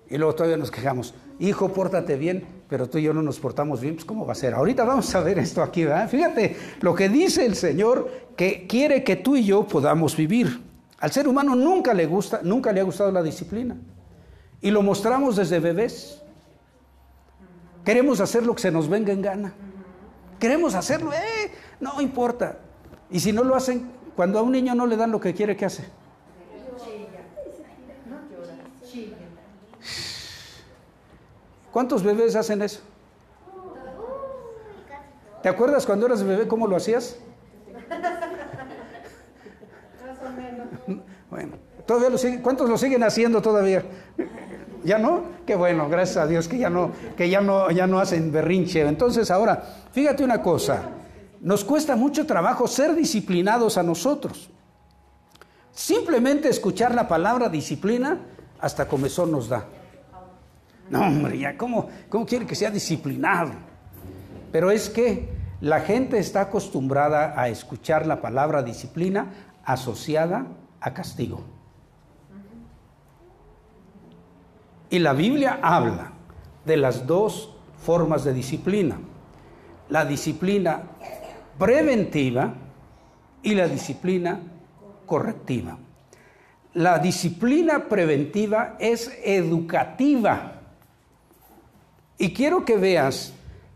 Y 0.09 0.17
luego 0.19 0.37
todavía 0.37 0.57
nos 0.57 0.71
quejamos, 0.71 1.15
hijo, 1.41 1.73
pórtate 1.73 2.15
bien, 2.15 2.47
pero 2.69 2.89
tú 2.89 2.99
y 2.99 3.03
yo 3.03 3.13
no 3.13 3.23
nos 3.23 3.41
portamos 3.41 3.81
bien, 3.81 3.97
pues 3.97 4.05
¿cómo 4.05 4.25
va 4.25 4.35
a 4.35 4.37
ser? 4.37 4.55
Ahorita 4.55 4.85
vamos 4.85 5.13
a 5.17 5.21
ver 5.21 5.41
esto 5.41 5.61
aquí, 5.61 5.83
¿verdad? 5.83 6.09
Fíjate 6.09 6.57
lo 6.81 6.95
que 6.95 7.09
dice 7.09 7.45
el 7.45 7.57
Señor 7.57 8.09
que 8.37 8.69
quiere 8.69 9.03
que 9.03 9.17
tú 9.17 9.35
y 9.35 9.43
yo 9.43 9.67
podamos 9.67 10.17
vivir. 10.17 10.63
Al 11.01 11.11
ser 11.11 11.27
humano 11.27 11.57
nunca 11.57 11.93
le 11.93 12.07
gusta, 12.07 12.39
nunca 12.45 12.71
le 12.71 12.83
ha 12.83 12.85
gustado 12.85 13.11
la 13.11 13.25
disciplina. 13.25 13.77
Y 14.61 14.71
lo 14.71 14.83
mostramos 14.83 15.35
desde 15.35 15.59
bebés. 15.59 16.23
Queremos 17.85 18.21
hacer 18.21 18.47
lo 18.47 18.55
que 18.55 18.63
se 18.63 18.71
nos 18.71 18.89
venga 18.89 19.13
en 19.13 19.23
gana. 19.23 19.55
Queremos 20.39 20.77
hacerlo, 20.77 21.13
eh, 21.13 21.51
no 21.81 22.01
importa. 22.01 22.61
Y 23.11 23.19
si 23.19 23.33
no 23.33 23.43
lo 23.43 23.57
hacen, 23.57 23.91
cuando 24.15 24.39
a 24.39 24.43
un 24.43 24.53
niño 24.53 24.77
no 24.77 24.87
le 24.87 24.97
dan 24.97 25.11
lo 25.11 25.19
que 25.19 25.35
quiere, 25.35 25.57
¿qué 25.57 25.65
hace? 25.65 25.99
¿Cuántos 31.73 32.03
bebés 32.03 32.35
hacen 32.37 32.63
eso? 32.63 32.81
¿Te 35.43 35.49
acuerdas 35.49 35.87
cuando 35.87 36.07
eras 36.07 36.23
bebé 36.23 36.49
cómo 36.49 36.67
lo 36.67 36.77
hacías? 36.77 37.17
Bueno, 41.31 41.57
todavía 41.87 42.11
lo 42.11 42.19
siguen, 42.19 42.43
¿cuántos 42.43 42.69
lo 42.69 42.79
siguen 42.79 43.03
haciendo 43.03 43.41
todavía? 43.43 43.85
¿Ya 44.85 44.99
no? 44.99 45.23
Qué 45.47 45.55
bueno, 45.55 45.89
gracias 45.89 46.17
a 46.17 46.27
Dios 46.27 46.49
que 46.49 46.59
ya 46.59 46.71
no, 46.71 46.93
que 47.17 47.29
ya 47.29 47.41
no, 47.41 47.71
ya 47.71 47.87
no 47.87 48.01
hacen 48.01 48.33
berrinche. 48.33 48.81
Entonces 48.81 49.31
ahora, 49.31 49.63
fíjate 49.93 50.25
una 50.25 50.43
cosa, 50.43 50.83
nos 51.41 51.65
cuesta 51.65 51.97
mucho 51.97 52.27
trabajo 52.27 52.67
ser 52.67 52.95
disciplinados 52.95 53.79
a 53.79 53.83
nosotros. 53.83 54.51
Simplemente 55.73 56.49
escuchar 56.49 56.95
la 56.95 57.07
palabra 57.07 57.49
disciplina 57.49 58.19
hasta 58.61 58.89
comezón 58.89 59.31
nos 59.31 59.49
da. 59.49 59.65
No, 60.91 61.03
hombre, 61.03 61.39
ya, 61.39 61.57
¿cómo, 61.57 61.89
¿cómo 62.09 62.25
quiere 62.25 62.47
que 62.47 62.55
sea 62.55 62.71
disciplinado? 62.71 63.53
Pero 64.51 64.71
es 64.71 64.89
que 64.89 65.29
la 65.61 65.81
gente 65.81 66.19
está 66.19 66.43
acostumbrada 66.43 67.41
a 67.41 67.49
escuchar 67.49 68.07
la 68.07 68.21
palabra 68.21 68.63
disciplina 68.63 69.27
asociada 69.65 70.47
a 70.81 70.95
castigo. 70.95 71.43
Y 74.91 74.99
la 75.01 75.13
Biblia 75.13 75.59
habla 75.63 76.13
de 76.65 76.77
las 76.77 77.07
dos 77.07 77.55
formas 77.83 78.25
de 78.25 78.33
disciplina. 78.33 78.99
La 79.91 80.05
disciplina 80.05 80.83
preventiva 81.59 82.55
y 83.43 83.55
la 83.55 83.69
disciplina 83.69 84.41
correctiva. 85.07 85.79
La 86.75 86.99
disciplina 86.99 87.85
preventiva 87.89 88.77
es 88.79 89.13
educativa. 89.25 90.58
Y 92.19 92.33
quiero 92.33 92.65
que 92.65 92.77
veas, 92.77 93.33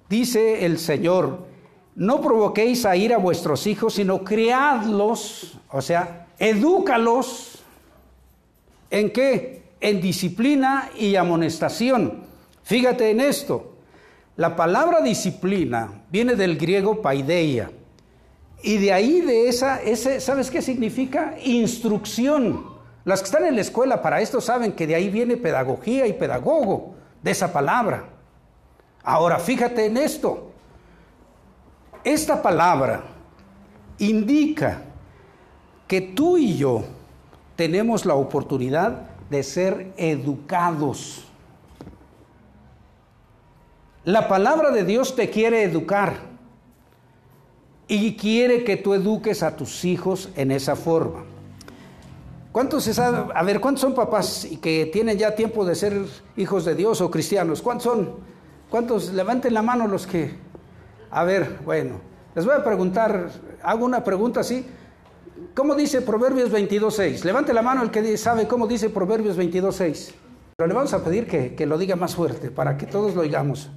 dice 0.09 0.67
el 0.67 0.79
Señor, 0.79 1.47
no 1.95 2.21
provoquéis 2.21 2.85
a 2.85 2.97
ir 2.97 3.15
a 3.15 3.19
vuestros 3.19 3.67
hijos, 3.67 3.95
sino 3.95 4.25
criadlos, 4.25 5.59
o 5.71 5.81
sea, 5.81 6.27
edúcalos. 6.39 7.63
¿En 8.91 9.13
qué? 9.13 9.63
En 9.81 10.01
disciplina 10.01 10.91
y 10.99 11.15
amonestación. 11.17 12.25
Fíjate 12.65 13.11
en 13.11 13.21
esto. 13.21 13.77
La 14.37 14.57
palabra 14.57 15.01
disciplina 15.03 16.03
viene 16.11 16.35
del 16.35 16.57
griego 16.57 17.01
paideia. 17.01 17.71
Y 18.63 18.79
de 18.79 18.93
ahí, 18.93 19.21
de 19.21 19.49
esa, 19.49 19.83
ese, 19.83 20.21
¿sabes 20.21 20.51
qué 20.51 20.63
significa? 20.63 21.37
Instrucción. 21.45 22.73
Las 23.05 23.21
que 23.21 23.27
están 23.27 23.45
en 23.45 23.57
la 23.57 23.61
escuela 23.61 24.01
para 24.01 24.21
esto 24.21 24.41
saben 24.41 24.73
que 24.73 24.87
de 24.87 24.95
ahí 24.95 25.11
viene 25.11 25.37
pedagogía 25.37 26.07
y 26.07 26.13
pedagogo, 26.13 26.95
de 27.23 27.33
esa 27.33 27.53
palabra. 27.53 28.09
Ahora, 29.05 29.39
fíjate 29.39 29.87
en 29.87 29.97
esto. 29.97 30.51
Esta 32.05 32.43
palabra 32.43 33.05
indica 33.99 34.83
que 35.87 36.01
tú 36.01 36.37
y 36.39 36.57
yo 36.57 36.85
tenemos 37.57 38.07
la 38.07 38.15
oportunidad 38.15 39.11
de 39.31 39.43
ser 39.43 39.93
educados. 39.97 41.25
La 44.05 44.27
palabra 44.27 44.71
de 44.71 44.85
Dios 44.85 45.15
te 45.15 45.31
quiere 45.31 45.63
educar 45.63 46.15
y 47.87 48.17
quiere 48.17 48.65
que 48.65 48.77
tú 48.77 48.95
eduques 48.95 49.43
a 49.43 49.57
tus 49.57 49.85
hijos 49.85 50.29
en 50.35 50.51
esa 50.51 50.75
forma. 50.75 51.25
¿Cuántos 52.51 52.85
se 52.85 52.95
sabe? 52.95 53.33
A 53.35 53.43
ver, 53.43 53.61
¿cuántos 53.61 53.81
son 53.81 53.95
papás 53.95 54.47
que 54.61 54.87
tienen 54.93 55.17
ya 55.17 55.35
tiempo 55.35 55.65
de 55.65 55.75
ser 55.75 56.05
hijos 56.37 56.65
de 56.65 56.75
Dios 56.75 57.01
o 57.01 57.11
cristianos? 57.11 57.63
¿Cuántos 57.63 57.85
son? 57.85 58.33
¿Cuántos? 58.73 59.13
Levanten 59.13 59.53
la 59.53 59.61
mano 59.61 59.87
los 59.87 60.07
que... 60.07 60.35
A 61.11 61.25
ver, 61.25 61.59
bueno, 61.63 62.01
les 62.35 62.47
voy 62.47 62.55
a 62.55 62.65
preguntar, 62.65 63.29
hago 63.63 63.85
una 63.85 64.03
pregunta 64.03 64.41
así. 64.41 64.67
¿Cómo 65.55 65.75
dice 65.75 66.01
Proverbios 66.01 66.51
22.6? 66.51 67.23
Levante 67.23 67.53
la 67.53 67.61
mano 67.61 67.83
el 67.83 67.91
que 67.91 68.17
sabe 68.17 68.49
cómo 68.49 68.67
dice 68.67 68.89
Proverbios 68.89 69.37
22.6. 69.37 70.15
Pero 70.57 70.69
le 70.69 70.73
vamos 70.73 70.95
a 70.95 71.05
pedir 71.05 71.27
que, 71.27 71.55
que, 71.55 71.67
lo 71.67 71.77
diga 71.77 71.97
más 71.97 72.15
fuerte 72.15 72.51
para 72.51 72.79
que 72.79 72.87
todos 72.87 73.15
lo 73.15 73.21
oigamos. 73.21 73.69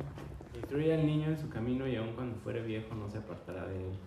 Instruye 0.56 0.94
al 0.94 1.06
niño 1.06 1.28
en 1.28 1.40
su 1.40 1.50
camino 1.50 1.86
y 1.86 1.98
aun 1.98 2.14
cuando 2.16 2.40
fuere 2.40 2.62
viejo 2.62 2.96
no 2.96 3.10
se 3.10 3.18
apartará 3.18 3.66
de 3.66 3.76
él. 3.76 4.00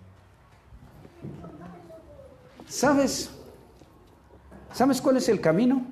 ¿Sabes? 2.67 3.31
¿Sabes 4.73 5.03
cuál 5.03 5.19
es 5.19 5.29
el 5.29 5.43
camino? 5.43 5.85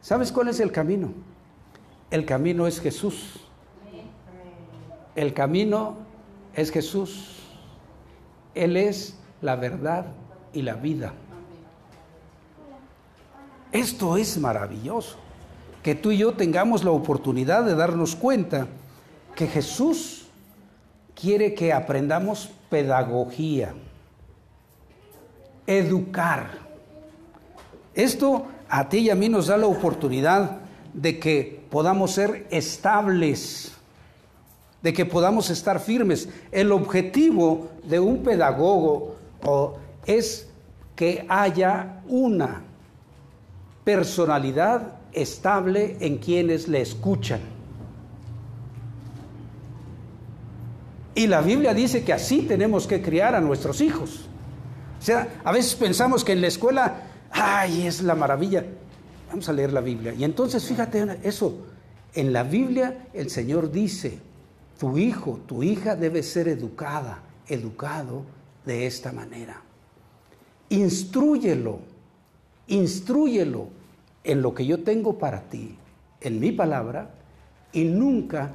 ¿Sabes 0.00 0.32
cuál 0.32 0.48
es 0.48 0.58
el 0.58 0.72
camino? 0.72 1.12
El 2.10 2.26
camino 2.26 2.66
es 2.66 2.80
Jesús. 2.80 3.41
El 5.14 5.34
camino 5.34 5.96
es 6.54 6.70
Jesús. 6.70 7.36
Él 8.54 8.76
es 8.76 9.16
la 9.40 9.56
verdad 9.56 10.06
y 10.52 10.62
la 10.62 10.74
vida. 10.74 11.12
Esto 13.72 14.16
es 14.18 14.36
maravilloso, 14.38 15.16
que 15.82 15.94
tú 15.94 16.10
y 16.10 16.18
yo 16.18 16.34
tengamos 16.34 16.84
la 16.84 16.90
oportunidad 16.90 17.64
de 17.64 17.74
darnos 17.74 18.14
cuenta 18.14 18.66
que 19.34 19.46
Jesús 19.46 20.26
quiere 21.14 21.54
que 21.54 21.72
aprendamos 21.72 22.50
pedagogía, 22.68 23.74
educar. 25.66 26.50
Esto 27.94 28.46
a 28.68 28.88
ti 28.88 28.98
y 28.98 29.10
a 29.10 29.14
mí 29.14 29.28
nos 29.30 29.46
da 29.46 29.56
la 29.56 29.66
oportunidad 29.66 30.58
de 30.92 31.18
que 31.18 31.64
podamos 31.70 32.12
ser 32.12 32.46
estables 32.50 33.72
de 34.82 34.92
que 34.92 35.06
podamos 35.06 35.50
estar 35.50 35.80
firmes. 35.80 36.28
El 36.50 36.72
objetivo 36.72 37.68
de 37.84 38.00
un 38.00 38.22
pedagogo 38.22 39.16
es 40.06 40.48
que 40.96 41.24
haya 41.28 42.02
una 42.08 42.62
personalidad 43.84 44.98
estable 45.12 45.96
en 46.00 46.18
quienes 46.18 46.68
le 46.68 46.80
escuchan. 46.80 47.40
Y 51.14 51.26
la 51.26 51.42
Biblia 51.42 51.74
dice 51.74 52.04
que 52.04 52.12
así 52.12 52.42
tenemos 52.42 52.86
que 52.86 53.02
criar 53.02 53.34
a 53.34 53.40
nuestros 53.40 53.80
hijos. 53.80 54.26
O 54.98 55.04
sea, 55.04 55.40
a 55.44 55.52
veces 55.52 55.74
pensamos 55.74 56.24
que 56.24 56.32
en 56.32 56.40
la 56.40 56.46
escuela, 56.46 57.02
ay, 57.30 57.86
es 57.86 58.02
la 58.02 58.14
maravilla. 58.14 58.64
Vamos 59.28 59.48
a 59.48 59.52
leer 59.52 59.72
la 59.72 59.80
Biblia. 59.80 60.14
Y 60.14 60.24
entonces 60.24 60.64
fíjate 60.64 61.18
eso, 61.22 61.66
en 62.14 62.32
la 62.32 62.44
Biblia 62.44 63.08
el 63.12 63.30
Señor 63.30 63.70
dice, 63.70 64.18
tu 64.82 64.98
hijo, 64.98 65.38
tu 65.46 65.62
hija 65.62 65.94
debe 65.94 66.24
ser 66.24 66.48
educada, 66.48 67.22
educado 67.46 68.24
de 68.66 68.84
esta 68.84 69.12
manera. 69.12 69.62
Instrúyelo, 70.70 71.78
instrúyelo 72.66 73.68
en 74.24 74.42
lo 74.42 74.52
que 74.52 74.66
yo 74.66 74.82
tengo 74.82 75.18
para 75.18 75.42
ti, 75.42 75.78
en 76.20 76.40
mi 76.40 76.50
palabra, 76.50 77.10
y 77.70 77.84
nunca 77.84 78.50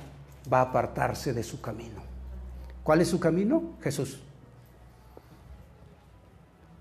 va 0.51 0.59
a 0.59 0.63
apartarse 0.63 1.31
de 1.31 1.43
su 1.43 1.61
camino. 1.61 2.03
¿Cuál 2.83 2.99
es 2.99 3.07
su 3.07 3.21
camino? 3.21 3.77
Jesús. 3.81 4.19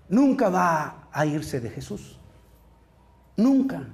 Nunca 0.09 0.49
va 0.49 1.07
a 1.09 1.25
irse 1.25 1.61
de 1.61 1.69
Jesús. 1.69 2.19
Nunca. 3.37 3.87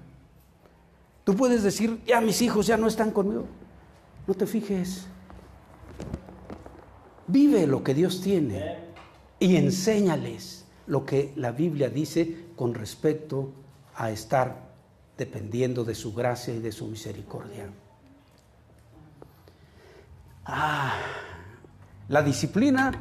Tú 1.23 1.35
puedes 1.35 1.61
decir, 1.61 2.01
ya 2.07 2.21
mis 2.21 2.41
hijos 2.41 2.65
ya 2.65 2.75
no 2.75 2.87
están 2.87 3.11
conmigo. 3.11 3.45
No 4.25 4.33
te 4.33 4.47
fijes. 4.47 5.12
Vive 7.33 7.65
lo 7.65 7.83
que 7.83 7.95
Dios 7.95 8.21
tiene 8.21 8.75
y 9.39 9.55
enséñales 9.55 10.65
lo 10.85 11.03
que 11.03 11.33
la 11.35 11.51
Biblia 11.51 11.89
dice 11.89 12.45
con 12.55 12.75
respecto 12.75 13.51
a 13.95 14.11
estar 14.11 14.55
dependiendo 15.17 15.83
de 15.83 15.95
su 15.95 16.13
gracia 16.13 16.53
y 16.53 16.59
de 16.59 16.71
su 16.71 16.85
misericordia. 16.85 17.65
Ah, 20.45 20.93
la 22.07 22.21
disciplina. 22.21 22.91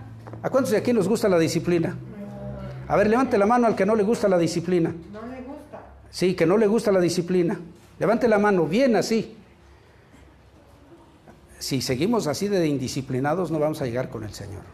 ¿A 0.43 0.49
cuántos 0.49 0.71
de 0.71 0.79
aquí 0.79 0.95
nos 0.95 1.09
gusta 1.09 1.29
la 1.29 1.39
disciplina? 1.39 1.95
A 2.89 2.97
ver, 2.97 3.11
levante 3.11 3.37
la 3.37 3.45
mano 3.45 3.67
al 3.67 3.77
que 3.77 3.85
no 3.85 3.95
le 3.95 4.03
gusta 4.03 4.29
la 4.29 4.39
disciplina. 4.39 4.95
No 5.13 5.27
le 5.27 5.43
gusta. 5.43 5.83
Sí, 6.09 6.35
que 6.35 6.47
no 6.47 6.57
le 6.57 6.67
gusta 6.69 6.91
la 6.91 7.01
disciplina. 7.01 7.61
Levante 7.99 8.29
la 8.29 8.39
mano, 8.39 8.65
bien 8.65 8.97
así. 8.97 9.37
Si 11.63 11.81
seguimos 11.81 12.27
así 12.27 12.49
de 12.49 12.67
indisciplinados, 12.67 13.53
no 13.53 13.61
vamos 13.61 13.81
a 13.81 13.85
llegar 13.87 14.09
con 14.11 14.25
el 14.25 14.35
Señor. 14.35 14.65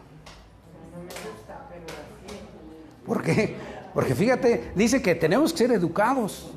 ¿Por 3.05 3.21
qué? 3.21 3.55
Porque 3.93 4.15
fíjate, 4.15 4.71
dice 4.73 4.99
que 4.99 5.13
tenemos 5.13 5.51
que 5.51 5.59
ser 5.59 5.71
educados. 5.71 6.47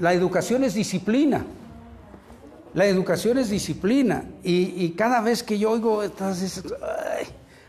La 0.00 0.12
educación 0.12 0.64
es 0.64 0.74
disciplina. 0.74 1.46
La 2.74 2.86
educación 2.86 3.38
es 3.38 3.48
disciplina. 3.48 4.24
Y, 4.42 4.90
cada 4.96 5.20
vez 5.20 5.44
que 5.44 5.56
yo 5.56 5.70
oigo 5.70 6.02
estas... 6.02 6.64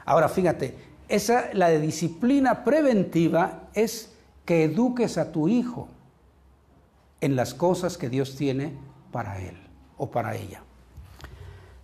Ahora 0.04 0.28
fíjate, 0.28 0.76
esa, 1.10 1.54
la 1.54 1.70
de 1.70 1.80
disciplina 1.80 2.64
preventiva 2.64 3.70
es 3.76 4.12
que 4.44 4.64
eduques 4.64 5.20
a 5.20 5.32
tu 5.32 5.50
hijo 5.50 5.88
en 7.22 7.36
las 7.36 7.54
cosas 7.54 7.96
que 7.96 8.10
Dios 8.10 8.36
tiene 8.36 8.74
para 9.12 9.40
él 9.40 9.56
o 9.98 10.10
para 10.10 10.36
ella. 10.36 10.64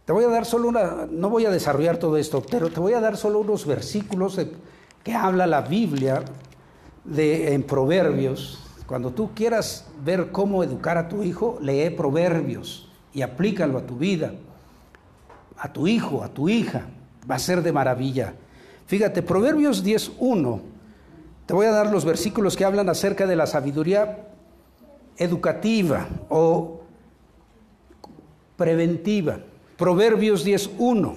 Te 0.06 0.12
voy 0.12 0.26
a 0.26 0.28
dar 0.28 0.46
solo 0.46 0.68
una, 0.68 1.08
no 1.10 1.30
voy 1.30 1.46
a 1.46 1.50
desarrollar 1.50 1.98
todo 1.98 2.18
esto, 2.18 2.44
pero 2.50 2.70
te 2.70 2.80
voy 2.82 2.94
a 2.94 3.00
dar 3.00 3.16
solo 3.16 3.39
unos 3.39 3.66
versículos 3.66 4.38
que 5.02 5.13
habla 5.13 5.48
la 5.48 5.62
Biblia 5.62 6.24
de, 7.06 7.54
en 7.54 7.63
Proverbios. 7.63 8.60
Cuando 8.86 9.12
tú 9.12 9.32
quieras 9.34 9.88
ver 10.04 10.32
cómo 10.32 10.62
educar 10.62 10.98
a 10.98 11.08
tu 11.08 11.24
hijo, 11.24 11.58
lee 11.62 11.89
Proverbios 11.89 12.89
y 13.13 13.22
aplícalo 13.22 13.78
a 13.78 13.86
tu 13.86 13.96
vida, 13.96 14.34
a 15.58 15.72
tu 15.72 15.88
hijo, 15.88 16.22
a 16.22 16.28
tu 16.28 16.50
hija. 16.50 16.88
Va 17.30 17.36
a 17.36 17.39
ser 17.39 17.63
de 17.63 17.72
maravilla. 17.72 18.34
Fíjate, 18.88 19.22
Proverbios 19.22 19.86
10.1. 19.86 20.62
Te 21.46 21.54
voy 21.54 21.66
a 21.66 21.72
dar 21.72 21.89
los 21.89 22.04
versículos 22.04 22.58
que 22.58 22.66
hablan 22.66 22.89
acerca 22.89 23.26
de 23.26 23.38
la 23.38 23.48
sabiduría 23.48 24.28
educativa 25.16 26.10
o 26.28 26.82
preventiva. 28.58 29.39
Proverbios 29.78 30.46
10.1, 30.46 31.16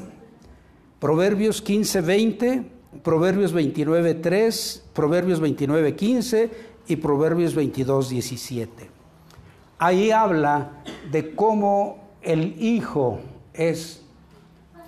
Proverbios 0.99 1.62
15.20, 1.62 2.64
Proverbios 3.03 3.55
29.3, 3.55 4.81
Proverbios 4.95 5.42
29.15 5.42 6.51
y 6.88 6.97
Proverbios 6.97 7.55
22.17. 7.55 8.69
Ahí 9.79 10.11
habla 10.11 10.71
de 11.11 11.35
cómo 11.35 11.99
el 12.23 12.62
hijo 12.62 13.21
es 13.53 14.03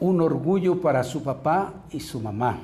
un 0.00 0.22
orgullo 0.22 0.81
para 0.81 1.04
su 1.04 1.22
papá 1.22 1.74
y 1.90 2.00
su 2.00 2.20
mamá, 2.20 2.59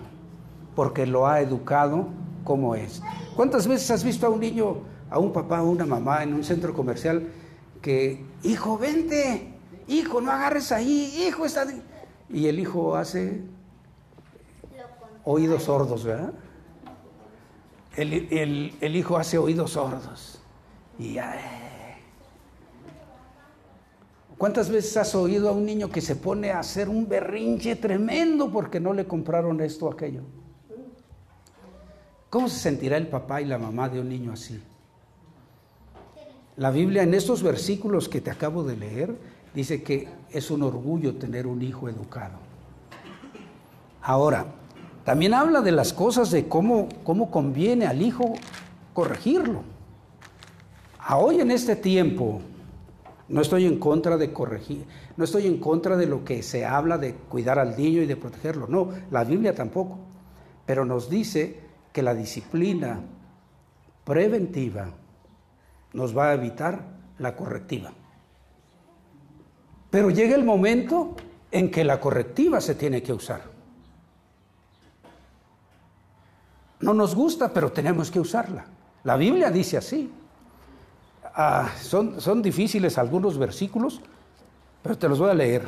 porque 0.75 1.07
lo 1.07 1.27
ha 1.27 1.41
educado 1.41 2.07
como 2.45 2.75
es. 2.75 3.03
¿Cuántas 3.37 3.67
veces 3.67 3.91
has 3.91 4.05
visto 4.05 4.27
a 4.27 4.31
un 4.31 4.41
niño, 4.41 4.79
a 5.11 5.19
un 5.19 5.33
papá 5.33 5.63
o 5.63 5.69
una 5.69 5.85
mamá 5.85 6.23
en 6.23 6.33
un 6.33 6.45
centro 6.45 6.73
comercial 6.73 7.29
que, 7.83 8.25
hijo, 8.43 8.79
vente, 8.79 9.54
hijo, 9.89 10.21
no 10.21 10.31
agarres 10.31 10.73
ahí, 10.73 11.27
hijo, 11.27 11.47
está... 11.47 11.67
Y 12.29 12.47
el 12.47 12.59
hijo 12.59 12.97
hace 12.97 13.43
oídos 15.25 15.65
sordos, 15.65 16.05
¿verdad? 16.05 16.33
El, 17.97 18.97
hijo 18.97 19.17
hace 19.17 19.39
oídos 19.39 19.73
sordos. 19.73 20.41
Y 20.99 21.17
¿Cuántas 24.37 24.69
veces 24.69 24.97
has 24.97 25.15
oído 25.15 25.49
a 25.49 25.53
un 25.53 25.65
niño 25.65 25.91
que 25.91 26.01
se 26.01 26.17
pone 26.17 26.51
a 26.51 26.59
hacer 26.59 26.89
un 26.89 27.09
berrinche 27.09 27.77
tremendo 27.77 28.51
porque 28.51 28.81
no 28.81 28.93
le 28.93 29.07
compraron 29.07 29.61
esto 29.61 29.87
o 29.87 29.93
aquello? 29.93 30.23
¿Cómo 32.31 32.49
se 32.49 32.59
sentirá 32.59 32.97
el 32.97 33.07
papá 33.07 33.41
y 33.41 33.45
la 33.45 33.59
mamá 33.59 33.89
de 33.89 34.01
un 34.01 34.09
niño 34.09 34.33
así? 34.33 34.61
La 36.57 36.71
Biblia 36.71 37.05
en 37.05 37.15
estos 37.15 37.43
versículos 37.43 38.09
que 38.09 38.21
te 38.21 38.31
acabo 38.31 38.65
de 38.65 38.77
leer 38.77 39.17
dice 39.55 39.83
que 39.83 40.09
es 40.31 40.51
un 40.51 40.63
orgullo 40.63 41.17
tener 41.17 41.47
un 41.47 41.63
hijo 41.63 41.89
educado. 41.89 42.39
Ahora, 44.03 44.47
también 45.05 45.35
habla 45.35 45.61
de 45.61 45.73
las 45.73 45.93
cosas 45.93 46.31
de 46.31 46.49
cómo, 46.49 46.89
cómo 47.05 47.31
conviene 47.31 47.87
al 47.87 48.03
hijo 48.03 48.35
corregirlo. 48.93 49.63
Hoy 51.11 51.41
en 51.41 51.51
este 51.51 51.77
tiempo, 51.77 52.41
no 53.29 53.41
estoy 53.41 53.67
en 53.67 53.79
contra 53.79 54.17
de 54.17 54.33
corregir, 54.33 54.87
no 55.17 55.25
estoy 55.25 55.47
en 55.47 55.59
contra 55.59 55.97
de 55.97 56.07
lo 56.07 56.25
que 56.25 56.43
se 56.43 56.65
habla 56.65 56.99
de 56.99 57.15
cuidar 57.15 57.59
al 57.59 57.77
niño 57.77 58.03
y 58.03 58.07
de 58.07 58.17
protegerlo, 58.17 58.67
no, 58.67 58.89
la 59.11 59.25
Biblia 59.25 59.55
tampoco, 59.55 59.99
pero 60.67 60.85
nos 60.85 61.11
dice 61.11 61.61
que 61.93 62.03
la 62.03 62.15
disciplina 62.15 63.01
preventiva 64.05 64.89
nos 65.93 66.17
va 66.17 66.31
a 66.31 66.35
evitar 66.35 66.85
la 67.19 67.37
correctiva. 67.37 67.93
Pero 69.95 70.11
llega 70.11 70.35
el 70.35 70.43
momento 70.43 71.15
en 71.53 71.71
que 71.71 71.85
la 71.85 72.01
correctiva 72.01 72.61
se 72.61 72.75
tiene 72.75 73.01
que 73.01 73.13
usar. 73.13 73.43
No 76.81 76.93
nos 76.93 77.15
gusta, 77.15 77.53
pero 77.53 77.71
tenemos 77.71 78.11
que 78.11 78.19
usarla. 78.19 78.65
La 79.05 79.17
Biblia 79.17 79.53
dice 79.53 79.77
así. 79.77 80.11
Ah, 81.37 81.71
son, 81.81 82.21
son 82.21 82.43
difíciles 82.43 82.99
algunos 82.99 83.39
versículos, 83.39 84.01
pero 84.83 84.99
te 84.99 85.09
los 85.09 85.21
voy 85.21 85.31
a 85.31 85.35
leer 85.35 85.63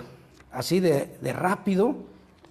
así 0.50 0.80
de, 0.80 1.08
rápido. 1.32 1.94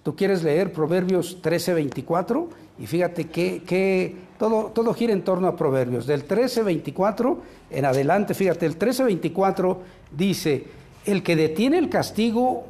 Tú 0.02 0.16
quieres 0.16 0.42
leer 0.42 0.72
Proverbios 0.72 1.42
13, 1.42 1.74
24 1.74 2.48
y 2.78 2.86
fíjate 2.86 3.28
que, 3.28 4.16
todo, 4.38 4.70
todo 4.70 4.94
gira 4.94 5.12
en 5.12 5.22
torno 5.22 5.46
a 5.46 5.56
Proverbios. 5.56 6.06
Del 6.06 6.24
13, 6.24 6.62
24 6.62 7.42
en 7.68 7.84
adelante, 7.84 8.32
fíjate, 8.32 8.64
el 8.64 8.78
13, 8.78 9.04
24 9.04 9.82
dice, 10.16 10.85
el 11.06 11.22
que 11.22 11.36
detiene 11.36 11.78
el 11.78 11.88
castigo 11.88 12.66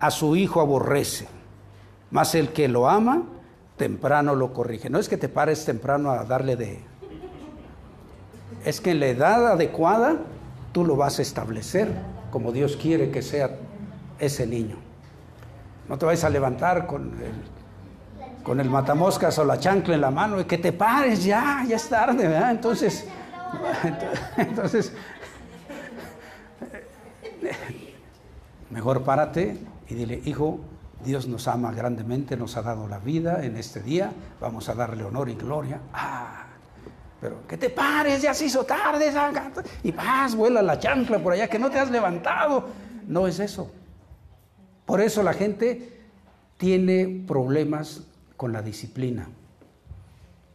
a 0.00 0.10
su 0.10 0.36
hijo 0.36 0.60
aborrece, 0.60 1.26
mas 2.10 2.34
el 2.34 2.48
que 2.48 2.68
lo 2.68 2.88
ama 2.88 3.22
temprano 3.76 4.34
lo 4.34 4.52
corrige. 4.52 4.90
No 4.90 4.98
es 4.98 5.08
que 5.08 5.16
te 5.16 5.28
pares 5.28 5.64
temprano 5.64 6.10
a 6.10 6.24
darle 6.24 6.56
de, 6.56 6.80
es 8.64 8.80
que 8.80 8.90
en 8.90 9.00
la 9.00 9.06
edad 9.06 9.52
adecuada 9.52 10.16
tú 10.72 10.84
lo 10.84 10.96
vas 10.96 11.18
a 11.18 11.22
establecer 11.22 11.92
como 12.30 12.50
Dios 12.50 12.76
quiere 12.76 13.10
que 13.10 13.22
sea 13.22 13.50
ese 14.18 14.46
niño. 14.46 14.76
No 15.88 15.98
te 15.98 16.06
vayas 16.06 16.24
a 16.24 16.30
levantar 16.30 16.86
con 16.86 17.12
el, 17.20 18.42
con 18.42 18.58
el 18.60 18.70
matamoscas 18.70 19.38
o 19.38 19.44
la 19.44 19.60
chancla 19.60 19.94
en 19.94 20.00
la 20.00 20.10
mano 20.10 20.40
y 20.40 20.44
que 20.44 20.58
te 20.58 20.72
pares 20.72 21.24
ya, 21.24 21.64
ya 21.68 21.76
es 21.76 21.88
tarde, 21.88 22.26
¿verdad? 22.26 22.50
Entonces, 22.50 23.06
entonces, 24.36 24.92
mejor 28.70 29.02
párate 29.02 29.56
y 29.88 29.94
dile, 29.94 30.20
hijo, 30.24 30.60
Dios 31.04 31.26
nos 31.26 31.48
ama 31.48 31.72
grandemente, 31.72 32.36
nos 32.36 32.56
ha 32.56 32.62
dado 32.62 32.88
la 32.88 32.98
vida 32.98 33.44
en 33.44 33.56
este 33.56 33.80
día, 33.80 34.12
vamos 34.40 34.68
a 34.68 34.74
darle 34.74 35.04
honor 35.04 35.28
y 35.28 35.34
gloria. 35.34 35.80
Ah, 35.92 36.46
pero 37.20 37.46
que 37.46 37.56
te 37.56 37.70
pares, 37.70 38.22
ya 38.22 38.34
se 38.34 38.46
hizo 38.46 38.64
tarde, 38.64 39.12
y 39.82 39.92
vas, 39.92 40.34
vuela 40.34 40.62
la 40.62 40.78
chancla 40.78 41.18
por 41.18 41.32
allá, 41.32 41.48
que 41.48 41.58
no 41.58 41.70
te 41.70 41.78
has 41.78 41.90
levantado. 41.90 42.66
No 43.06 43.26
es 43.26 43.38
eso. 43.38 43.70
Por 44.84 45.00
eso 45.00 45.22
la 45.22 45.32
gente 45.32 46.02
tiene 46.56 47.24
problemas 47.26 48.02
con 48.36 48.52
la 48.52 48.62
disciplina. 48.62 49.28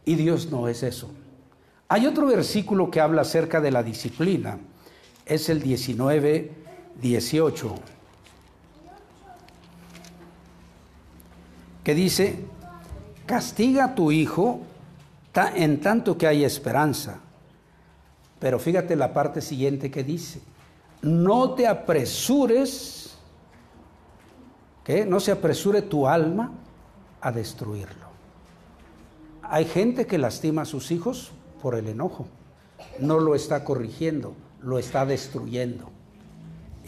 Y 0.04 0.14
Dios 0.14 0.50
no 0.50 0.68
es 0.68 0.82
eso. 0.82 1.10
Hay 1.88 2.06
otro 2.06 2.26
versículo 2.26 2.90
que 2.90 3.00
habla 3.00 3.22
acerca 3.22 3.60
de 3.60 3.70
la 3.70 3.82
disciplina 3.82 4.58
es 5.26 5.48
el 5.48 5.60
19, 5.60 6.52
18, 7.00 7.74
que 11.84 11.94
dice, 11.94 12.44
castiga 13.26 13.84
a 13.84 13.94
tu 13.94 14.12
hijo 14.12 14.60
en 15.54 15.80
tanto 15.80 16.18
que 16.18 16.26
hay 16.26 16.44
esperanza. 16.44 17.20
Pero 18.38 18.58
fíjate 18.58 18.96
la 18.96 19.12
parte 19.12 19.40
siguiente 19.40 19.90
que 19.90 20.02
dice, 20.02 20.40
no 21.02 21.54
te 21.54 21.66
apresures, 21.66 23.14
que 24.84 25.04
no 25.04 25.20
se 25.20 25.32
apresure 25.32 25.82
tu 25.82 26.06
alma 26.06 26.52
a 27.20 27.32
destruirlo. 27.32 28.10
Hay 29.42 29.64
gente 29.64 30.06
que 30.06 30.18
lastima 30.18 30.62
a 30.62 30.66
sus 30.66 30.90
hijos 30.90 31.32
por 31.60 31.74
el 31.74 31.88
enojo, 31.88 32.26
no 32.98 33.18
lo 33.18 33.34
está 33.34 33.64
corrigiendo, 33.64 34.34
lo 34.62 34.78
está 34.78 35.04
destruyendo. 35.04 35.90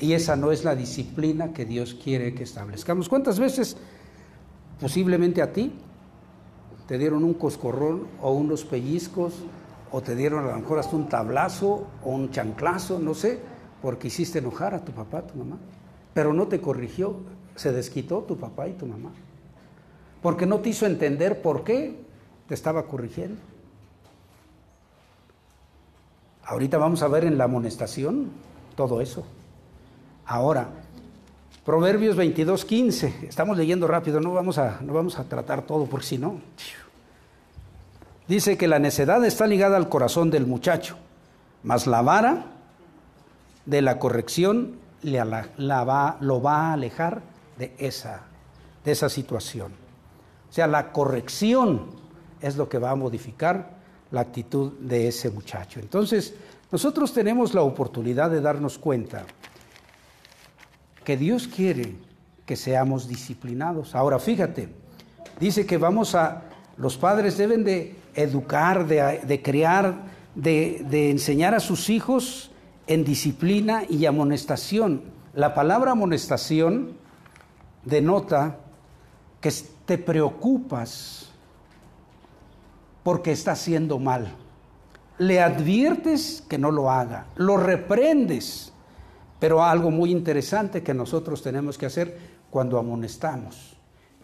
Y 0.03 0.15
esa 0.15 0.35
no 0.35 0.51
es 0.51 0.65
la 0.65 0.75
disciplina 0.75 1.53
que 1.53 1.65
Dios 1.65 1.95
quiere 1.95 2.35
que 2.35 2.43
establezcamos. 2.43 3.09
¿Cuántas 3.09 3.39
veces 3.39 3.77
posiblemente 4.81 5.41
a 5.41 5.53
ti 5.53 5.73
te 6.89 6.99
dieron 6.99 7.23
un 7.23 7.35
coscorrón 7.35 8.09
o 8.21 8.33
unos 8.33 8.65
pellizcos 8.65 9.33
o 9.93 10.01
te 10.01 10.17
dieron 10.17 10.45
a 10.45 10.49
lo 10.51 10.57
mejor 10.57 10.81
hasta 10.81 10.97
un 10.97 11.09
tablazo 11.09 11.87
o 12.03 12.11
un 12.11 12.33
chanclazo, 12.33 12.99
no 12.99 13.15
sé, 13.15 13.39
porque 13.81 14.09
hiciste 14.09 14.41
enojar 14.41 14.75
a 14.75 14.85
tu 14.85 14.91
papá, 14.91 15.19
a 15.19 15.27
tu 15.29 15.39
mamá. 15.39 15.59
Pero 16.13 16.33
no 16.35 16.49
te 16.49 16.61
corrigió, 16.61 17.21
se 17.55 17.71
desquitó 17.71 18.23
tu 18.23 18.37
papá 18.37 18.67
y 18.67 18.73
tu 18.73 18.87
mamá. 18.87 19.13
Porque 20.21 20.47
no 20.47 20.59
te 20.59 20.71
hizo 20.71 20.85
entender 20.85 21.43
por 21.43 21.63
qué 21.63 21.97
te 22.49 22.55
estaba 22.55 22.87
corrigiendo. 22.87 23.41
Ahorita 26.43 26.77
vamos 26.77 27.05
a 27.05 27.07
ver 27.09 27.25
en 27.25 27.39
la 27.39 27.45
amonestación 27.45 28.31
todo 28.75 29.01
eso. 29.01 29.25
Ahora, 30.27 30.69
Proverbios 31.65 32.17
22, 32.17 32.65
15. 32.65 33.15
Estamos 33.29 33.57
leyendo 33.57 33.87
rápido, 33.87 34.21
no 34.21 34.33
vamos 34.33 34.59
a, 34.59 34.81
no 34.81 34.93
vamos 34.93 35.19
a 35.21 35.25
tratar 35.25 35.63
todo, 35.63 35.87
porque 35.87 36.07
si 36.07 36.19
no. 36.19 36.41
Dice 38.27 38.57
que 38.57 38.67
la 38.67 38.81
necedad 38.81 39.25
está 39.25 39.47
ligada 39.47 39.77
al 39.77 39.89
corazón 39.89 40.31
del 40.31 40.47
muchacho, 40.47 40.97
mas 41.63 41.87
la 41.87 42.03
vara 42.03 42.47
de 43.65 43.81
la 43.81 44.01
corrección 44.01 44.77
le 45.03 45.23
va, 45.23 46.17
lo 46.21 46.43
va 46.43 46.71
a 46.71 46.73
alejar 46.73 47.23
de 47.59 47.75
esa, 47.79 48.23
de 48.85 48.91
esa 48.91 49.09
situación. 49.09 49.73
O 50.51 50.53
sea, 50.53 50.67
la 50.67 50.91
corrección 50.91 51.87
es 52.41 52.57
lo 52.57 52.69
que 52.69 52.79
va 52.79 52.91
a 52.91 52.97
modificar 52.97 53.71
la 54.11 54.23
actitud 54.23 54.73
de 54.81 55.09
ese 55.09 55.31
muchacho. 55.31 55.79
Entonces, 55.79 56.35
nosotros 56.73 57.13
tenemos 57.13 57.55
la 57.55 57.63
oportunidad 57.63 58.31
de 58.31 58.41
darnos 58.41 58.79
cuenta 58.79 59.25
que 61.05 61.17
Dios 61.17 61.49
quiere 61.49 61.95
que 62.47 62.57
seamos 62.57 63.09
disciplinados. 63.09 63.95
Ahora, 63.95 64.19
fíjate, 64.19 64.69
dice 65.41 65.67
que 65.67 65.79
vamos 65.79 66.15
a, 66.15 66.43
los 66.77 66.97
padres 66.97 67.37
deben 67.39 67.65
de 67.65 67.97
educar, 68.15 68.87
de, 68.87 69.41
crear, 69.43 70.03
de, 70.35 70.85
de 70.89 71.11
enseñar 71.11 71.55
a 71.55 71.61
sus 71.61 71.91
hijos 71.91 72.51
en 72.87 73.05
disciplina 73.05 73.85
y 73.89 74.07
amonestación. 74.07 75.03
La 75.35 75.55
palabra 75.55 75.93
amonestación 75.93 76.97
denota 77.85 78.59
que 79.41 79.51
te 79.85 79.99
preocupas 79.99 81.31
porque 83.03 83.33
está 83.33 83.53
haciendo 83.53 83.99
mal. 83.99 84.35
Le 85.19 85.41
adviertes 85.41 86.45
que 86.49 86.59
no 86.59 86.71
lo 86.71 86.91
haga, 86.91 87.27
lo 87.37 87.57
reprendes. 87.57 88.73
Pero 89.43 89.65
algo 89.65 89.91
muy 89.91 90.13
interesante 90.13 90.85
que 90.85 90.95
nosotros 90.95 91.43
tenemos 91.43 91.77
que 91.77 91.87
hacer 91.87 92.17
cuando 92.49 92.79
amonestamos. 92.79 93.77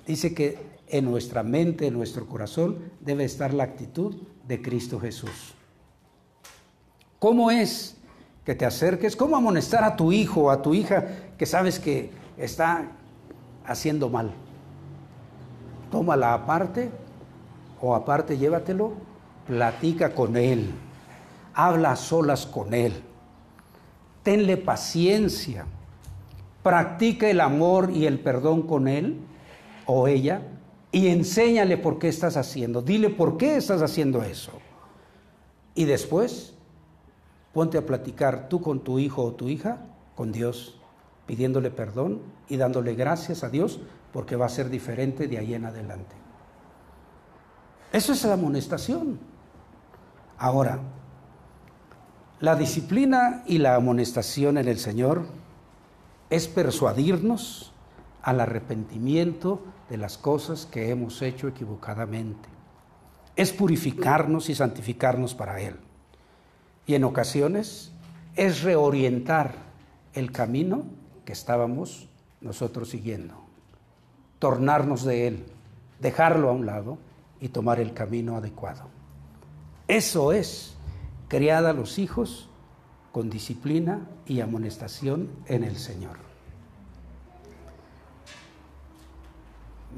Dice 0.06 0.32
que 0.32 0.56
en 0.86 1.06
nuestra 1.06 1.42
mente, 1.42 1.88
en 1.88 1.94
nuestro 1.94 2.24
corazón, 2.28 2.78
debe 3.00 3.24
estar 3.24 3.52
la 3.52 3.64
actitud 3.64 4.14
de 4.46 4.62
Cristo 4.62 5.00
Jesús. 5.00 5.54
¿Cómo 7.18 7.50
es 7.50 7.96
que 8.44 8.54
te 8.54 8.64
acerques? 8.64 9.16
¿Cómo 9.16 9.34
amonestar 9.34 9.82
a 9.82 9.96
tu 9.96 10.12
hijo 10.12 10.42
o 10.42 10.50
a 10.50 10.62
tu 10.62 10.72
hija 10.72 11.04
que 11.36 11.46
sabes 11.46 11.80
que 11.80 12.12
está 12.36 12.92
haciendo 13.66 14.08
mal? 14.10 14.30
Tómala 15.90 16.32
aparte 16.32 16.92
o 17.80 17.96
aparte 17.96 18.38
llévatelo, 18.38 18.92
platica 19.48 20.14
con 20.14 20.36
él, 20.36 20.70
habla 21.54 21.90
a 21.90 21.96
solas 21.96 22.46
con 22.46 22.72
él, 22.72 23.02
tenle 24.28 24.58
paciencia, 24.58 25.64
practica 26.62 27.30
el 27.30 27.40
amor 27.40 27.90
y 27.94 28.04
el 28.04 28.20
perdón 28.20 28.60
con 28.60 28.86
él 28.86 29.16
o 29.86 30.06
ella 30.06 30.42
y 30.92 31.08
enséñale 31.08 31.78
por 31.78 31.98
qué 31.98 32.08
estás 32.08 32.36
haciendo, 32.36 32.82
dile 32.82 33.08
por 33.08 33.38
qué 33.38 33.56
estás 33.56 33.80
haciendo 33.80 34.22
eso. 34.22 34.52
Y 35.74 35.86
después 35.86 36.52
ponte 37.54 37.78
a 37.78 37.86
platicar 37.86 38.50
tú 38.50 38.60
con 38.60 38.80
tu 38.80 38.98
hijo 38.98 39.24
o 39.24 39.32
tu 39.32 39.48
hija, 39.48 39.86
con 40.14 40.30
Dios, 40.30 40.78
pidiéndole 41.24 41.70
perdón 41.70 42.20
y 42.50 42.58
dándole 42.58 42.94
gracias 42.94 43.44
a 43.44 43.48
Dios 43.48 43.80
porque 44.12 44.36
va 44.36 44.44
a 44.44 44.50
ser 44.50 44.68
diferente 44.68 45.26
de 45.26 45.38
ahí 45.38 45.54
en 45.54 45.64
adelante. 45.64 46.16
Eso 47.94 48.12
es 48.12 48.22
la 48.26 48.34
amonestación. 48.34 49.18
Ahora, 50.36 50.80
la 52.40 52.54
disciplina 52.54 53.42
y 53.46 53.58
la 53.58 53.74
amonestación 53.74 54.58
en 54.58 54.68
el 54.68 54.78
Señor 54.78 55.26
es 56.30 56.46
persuadirnos 56.46 57.72
al 58.22 58.40
arrepentimiento 58.40 59.62
de 59.90 59.96
las 59.96 60.18
cosas 60.18 60.66
que 60.66 60.90
hemos 60.90 61.20
hecho 61.22 61.48
equivocadamente. 61.48 62.48
Es 63.34 63.52
purificarnos 63.52 64.48
y 64.50 64.54
santificarnos 64.54 65.34
para 65.34 65.60
Él. 65.60 65.76
Y 66.86 66.94
en 66.94 67.04
ocasiones 67.04 67.92
es 68.36 68.62
reorientar 68.62 69.54
el 70.14 70.30
camino 70.30 70.84
que 71.24 71.32
estábamos 71.32 72.08
nosotros 72.40 72.90
siguiendo. 72.90 73.34
Tornarnos 74.38 75.04
de 75.04 75.26
Él, 75.26 75.46
dejarlo 76.00 76.50
a 76.50 76.52
un 76.52 76.66
lado 76.66 76.98
y 77.40 77.48
tomar 77.48 77.80
el 77.80 77.94
camino 77.94 78.36
adecuado. 78.36 78.84
Eso 79.88 80.32
es 80.32 80.77
criar 81.28 81.66
a 81.66 81.72
los 81.72 81.98
hijos 81.98 82.48
con 83.12 83.30
disciplina 83.30 84.06
y 84.26 84.40
amonestación 84.40 85.28
en 85.46 85.64
el 85.64 85.76
Señor. 85.76 86.16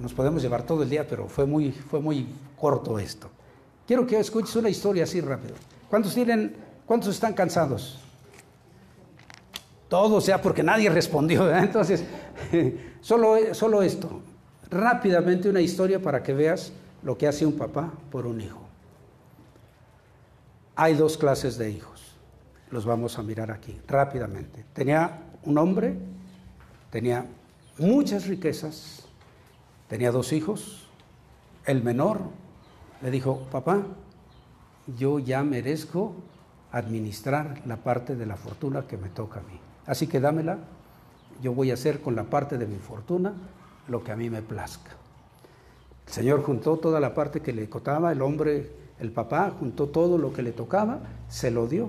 Nos 0.00 0.12
podemos 0.14 0.42
llevar 0.42 0.64
todo 0.64 0.82
el 0.82 0.90
día, 0.90 1.06
pero 1.06 1.28
fue 1.28 1.46
muy, 1.46 1.72
fue 1.72 2.00
muy 2.00 2.26
corto 2.56 2.98
esto. 2.98 3.30
Quiero 3.86 4.06
que 4.06 4.18
escuches 4.18 4.54
una 4.56 4.68
historia 4.68 5.04
así 5.04 5.20
rápido. 5.20 5.54
¿Cuántos 5.88 6.14
tienen, 6.14 6.56
cuántos 6.86 7.14
están 7.14 7.34
cansados? 7.34 7.98
Todos, 9.88 10.24
sea 10.24 10.40
porque 10.40 10.62
nadie 10.62 10.88
respondió. 10.88 11.54
Entonces, 11.56 12.04
solo, 13.00 13.36
solo 13.52 13.82
esto. 13.82 14.22
Rápidamente 14.70 15.48
una 15.48 15.60
historia 15.60 16.00
para 16.00 16.22
que 16.22 16.32
veas 16.32 16.72
lo 17.02 17.18
que 17.18 17.26
hace 17.26 17.44
un 17.44 17.54
papá 17.54 17.92
por 18.10 18.26
un 18.26 18.40
hijo. 18.40 18.69
Hay 20.82 20.94
dos 20.94 21.18
clases 21.18 21.58
de 21.58 21.70
hijos. 21.70 22.14
Los 22.70 22.86
vamos 22.86 23.18
a 23.18 23.22
mirar 23.22 23.50
aquí 23.50 23.78
rápidamente. 23.86 24.64
Tenía 24.72 25.24
un 25.44 25.58
hombre, 25.58 25.94
tenía 26.88 27.26
muchas 27.76 28.26
riquezas, 28.26 29.02
tenía 29.88 30.10
dos 30.10 30.32
hijos. 30.32 30.88
El 31.66 31.82
menor 31.82 32.20
le 33.02 33.10
dijo, 33.10 33.46
papá, 33.52 33.82
yo 34.96 35.18
ya 35.18 35.42
merezco 35.42 36.14
administrar 36.72 37.60
la 37.66 37.76
parte 37.76 38.16
de 38.16 38.24
la 38.24 38.36
fortuna 38.36 38.86
que 38.86 38.96
me 38.96 39.10
toca 39.10 39.40
a 39.40 39.42
mí. 39.42 39.60
Así 39.84 40.06
que 40.06 40.18
dámela, 40.18 40.60
yo 41.42 41.52
voy 41.52 41.72
a 41.72 41.74
hacer 41.74 42.00
con 42.00 42.16
la 42.16 42.24
parte 42.24 42.56
de 42.56 42.66
mi 42.66 42.78
fortuna 42.78 43.34
lo 43.86 44.02
que 44.02 44.12
a 44.12 44.16
mí 44.16 44.30
me 44.30 44.40
plazca. 44.40 44.92
El 46.06 46.12
Señor 46.14 46.42
juntó 46.42 46.78
toda 46.78 47.00
la 47.00 47.14
parte 47.14 47.42
que 47.42 47.52
le 47.52 47.66
tocaba, 47.66 48.12
el 48.12 48.22
hombre, 48.22 48.79
el 49.00 49.10
papá, 49.10 49.52
juntó 49.58 49.88
todo 49.88 50.18
lo 50.18 50.32
que 50.32 50.42
le 50.42 50.52
tocaba, 50.52 51.00
se 51.28 51.50
lo 51.50 51.66
dio. 51.66 51.88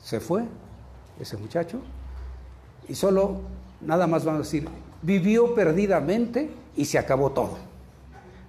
Se 0.00 0.20
fue 0.20 0.44
ese 1.20 1.36
muchacho 1.36 1.80
y 2.88 2.94
solo, 2.94 3.40
nada 3.80 4.06
más 4.06 4.24
vamos 4.24 4.40
a 4.40 4.42
decir, 4.42 4.68
vivió 5.02 5.54
perdidamente 5.54 6.50
y 6.76 6.84
se 6.84 6.98
acabó 6.98 7.30
todo. 7.30 7.56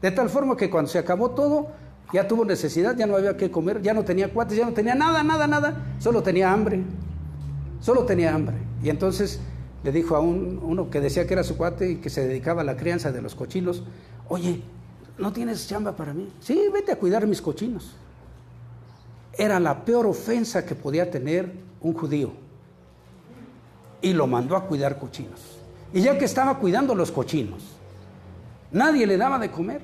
De 0.01 0.12
tal 0.12 0.29
forma 0.29 0.58
que 0.58 0.69
cuando 0.69 0.89
se 0.89 0.99
acabó 0.99 1.32
todo, 1.32 1.67
ya 2.12 2.27
tuvo 2.27 2.45
necesidad, 2.45 2.95
ya 2.95 3.06
no 3.06 3.15
había 3.15 3.38
que 3.38 3.49
comer, 3.51 3.82
ya 3.82 3.93
no 3.93 4.03
tenía 4.03 4.32
cuates, 4.32 4.58
ya 4.58 4.65
no 4.65 4.73
tenía 4.73 4.95
nada, 4.95 5.23
nada, 5.23 5.47
nada, 5.47 5.95
solo 5.99 6.21
tenía 6.21 6.51
hambre, 6.51 6.84
solo 7.79 8.03
tenía 8.06 8.34
hambre. 8.34 8.56
Y 8.84 8.89
entonces 8.89 9.39
le 9.84 9.91
dijo 9.91 10.15
a 10.15 10.19
un, 10.19 10.60
uno 10.62 10.89
que 10.89 10.99
decía 10.99 11.25
que 11.27 11.34
era 11.34 11.43
su 11.43 11.58
cuate 11.58 11.91
y 11.91 11.95
que 11.97 12.10
se 12.10 12.27
dedicaba 12.27 12.62
a 12.62 12.65
la 12.65 12.75
crianza 12.75 13.12
de 13.12 13.21
los 13.21 13.36
cochinos, 13.36 13.84
oye, 14.27 14.62
¿no 15.17 15.32
tienes 15.32 15.67
chamba 15.67 15.95
para 15.95 16.13
mí? 16.13 16.30
Sí, 16.41 16.69
vete 16.73 16.91
a 16.91 16.95
cuidar 16.97 17.26
mis 17.28 17.41
cochinos. 17.41 17.95
Era 19.38 19.60
la 19.60 19.84
peor 19.84 20.06
ofensa 20.06 20.65
que 20.65 20.76
podía 20.76 21.10
tener 21.10 21.52
un 21.82 21.93
judío, 21.93 22.32
y 24.04 24.13
lo 24.13 24.28
mandó 24.28 24.56
a 24.56 24.65
cuidar 24.65 24.99
cochinos. 24.99 25.39
Y 25.93 26.02
ya 26.02 26.17
que 26.17 26.26
estaba 26.26 26.60
cuidando 26.60 26.93
los 26.93 27.12
cochinos, 27.12 27.63
nadie 28.71 29.08
le 29.08 29.17
daba 29.17 29.39
de 29.39 29.49
comer. 29.49 29.82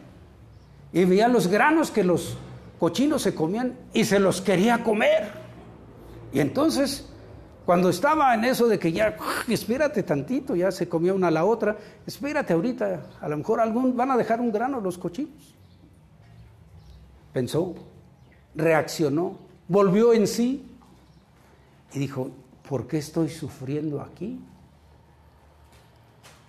Y 0.91 1.05
veía 1.05 1.27
los 1.27 1.47
granos 1.47 1.89
que 1.89 2.03
los 2.03 2.37
cochinos 2.79 3.21
se 3.21 3.33
comían 3.33 3.77
y 3.93 4.03
se 4.03 4.19
los 4.19 4.41
quería 4.41 4.83
comer. 4.83 5.31
Y 6.33 6.39
entonces, 6.39 7.08
cuando 7.69 7.89
estaba 7.89 8.33
en 8.33 8.45
eso 8.45 8.67
de 8.67 8.79
que 8.79 8.91
ya, 8.91 9.15
espérate 9.47 10.01
tantito, 10.01 10.55
ya 10.55 10.71
se 10.71 10.89
comía 10.89 11.13
una 11.13 11.27
a 11.27 11.29
la 11.29 11.45
otra, 11.45 11.77
espérate 12.03 12.53
ahorita, 12.53 13.03
a 13.21 13.29
lo 13.29 13.37
mejor 13.37 13.59
algún, 13.59 13.95
van 13.95 14.09
a 14.09 14.17
dejar 14.17 14.41
un 14.41 14.51
grano 14.51 14.81
los 14.81 14.97
cochinos. 14.97 15.53
Pensó, 17.31 17.75
reaccionó, 18.55 19.37
volvió 19.67 20.13
en 20.13 20.25
sí 20.25 20.65
y 21.93 21.99
dijo, 21.99 22.31
¿por 22.67 22.87
qué 22.87 22.97
estoy 22.97 23.29
sufriendo 23.29 24.01
aquí? 24.01 24.39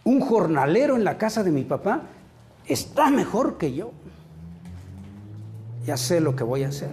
Un 0.05 0.21
jornalero 0.23 0.97
en 0.97 1.05
la 1.05 1.19
casa 1.19 1.45
de 1.45 1.51
mi 1.51 1.65
papá 1.65 2.01
está 2.65 3.11
mejor 3.11 3.59
que 3.59 3.75
yo. 3.75 3.93
Ya 5.85 5.99
sé 5.99 6.19
lo 6.19 6.35
que 6.35 6.45
voy 6.45 6.63
a 6.63 6.69
hacer. 6.69 6.89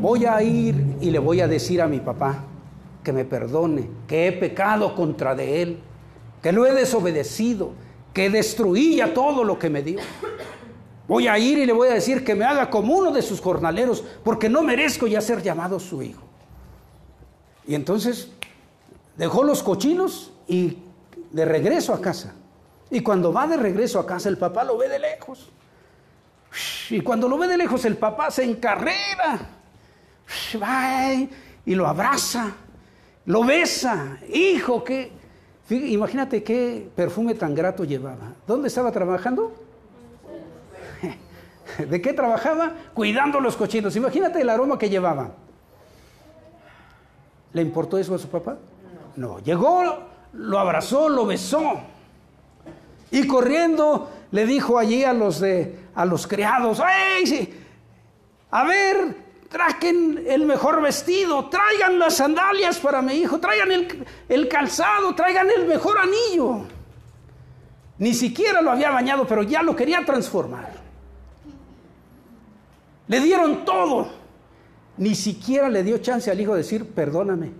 Voy 0.00 0.24
a 0.24 0.42
ir 0.42 0.96
y 1.02 1.10
le 1.10 1.18
voy 1.18 1.42
a 1.42 1.46
decir 1.46 1.82
a 1.82 1.86
mi 1.86 2.00
papá 2.00 2.44
que 3.04 3.12
me 3.12 3.26
perdone, 3.26 3.90
que 4.08 4.28
he 4.28 4.32
pecado 4.32 4.94
contra 4.94 5.34
de 5.34 5.60
él, 5.60 5.78
que 6.42 6.52
lo 6.52 6.66
he 6.66 6.72
desobedecido, 6.72 7.72
que 8.14 8.30
destruía 8.30 9.12
todo 9.12 9.44
lo 9.44 9.58
que 9.58 9.68
me 9.68 9.82
dio. 9.82 10.00
Voy 11.06 11.28
a 11.28 11.38
ir 11.38 11.58
y 11.58 11.66
le 11.66 11.74
voy 11.74 11.88
a 11.88 11.94
decir 11.94 12.24
que 12.24 12.34
me 12.34 12.46
haga 12.46 12.70
como 12.70 12.94
uno 12.96 13.10
de 13.10 13.20
sus 13.20 13.42
jornaleros, 13.42 14.02
porque 14.24 14.48
no 14.48 14.62
merezco 14.62 15.06
ya 15.06 15.20
ser 15.20 15.42
llamado 15.42 15.78
su 15.78 16.00
hijo. 16.02 16.22
Y 17.66 17.74
entonces 17.74 18.30
dejó 19.18 19.44
los 19.44 19.62
cochinos 19.62 20.32
y 20.48 20.78
de 21.30 21.44
regreso 21.44 21.92
a 21.92 22.00
casa. 22.00 22.34
Y 22.90 23.00
cuando 23.00 23.34
va 23.34 23.46
de 23.46 23.58
regreso 23.58 23.98
a 24.00 24.06
casa, 24.06 24.30
el 24.30 24.38
papá 24.38 24.64
lo 24.64 24.78
ve 24.78 24.88
de 24.88 24.98
lejos. 24.98 25.50
Y 26.88 27.00
cuando 27.00 27.28
lo 27.28 27.36
ve 27.36 27.48
de 27.48 27.58
lejos, 27.58 27.84
el 27.84 27.98
papá 27.98 28.30
se 28.30 28.44
encarrera. 28.44 29.59
Y 31.64 31.74
lo 31.74 31.86
abraza, 31.86 32.52
lo 33.26 33.44
besa. 33.44 34.18
Hijo, 34.32 34.82
que 34.82 35.12
imagínate 35.70 36.42
qué 36.42 36.88
perfume 36.94 37.34
tan 37.34 37.54
grato 37.54 37.84
llevaba. 37.84 38.34
¿Dónde 38.46 38.68
estaba 38.68 38.90
trabajando? 38.90 39.52
¿De 41.88 42.00
qué 42.00 42.12
trabajaba? 42.12 42.74
Cuidando 42.94 43.40
los 43.40 43.56
cochinos. 43.56 43.94
Imagínate 43.96 44.40
el 44.40 44.48
aroma 44.48 44.78
que 44.78 44.88
llevaba. 44.88 45.32
¿Le 47.52 47.62
importó 47.62 47.98
eso 47.98 48.14
a 48.14 48.18
su 48.18 48.28
papá? 48.28 48.58
No. 49.16 49.40
Llegó, 49.40 49.82
lo 50.32 50.58
abrazó, 50.58 51.08
lo 51.08 51.26
besó. 51.26 51.80
Y 53.10 53.26
corriendo 53.26 54.08
le 54.30 54.46
dijo 54.46 54.78
allí 54.78 55.04
a 55.04 55.12
los, 55.12 55.40
de, 55.40 55.78
a 55.94 56.04
los 56.04 56.26
criados, 56.26 56.80
¡Ay! 56.80 57.52
A 58.52 58.64
ver, 58.64 59.16
traigan 59.50 60.22
el 60.26 60.46
mejor 60.46 60.80
vestido, 60.80 61.50
traigan 61.50 61.98
las 61.98 62.16
sandalias 62.16 62.78
para 62.78 63.02
mi 63.02 63.14
hijo, 63.14 63.38
traigan 63.38 63.70
el, 63.72 64.06
el 64.28 64.48
calzado, 64.48 65.14
traigan 65.14 65.48
el 65.50 65.66
mejor 65.66 65.98
anillo. 65.98 66.62
Ni 67.98 68.14
siquiera 68.14 68.62
lo 68.62 68.70
había 68.70 68.90
bañado, 68.90 69.26
pero 69.26 69.42
ya 69.42 69.62
lo 69.62 69.76
quería 69.76 70.02
transformar. 70.06 70.72
Le 73.08 73.20
dieron 73.20 73.64
todo 73.64 74.20
ni 75.00 75.14
siquiera 75.14 75.70
le 75.70 75.82
dio 75.82 75.96
chance 75.98 76.30
al 76.30 76.38
hijo 76.38 76.52
de 76.52 76.58
decir, 76.58 76.86
perdóname. 76.90 77.52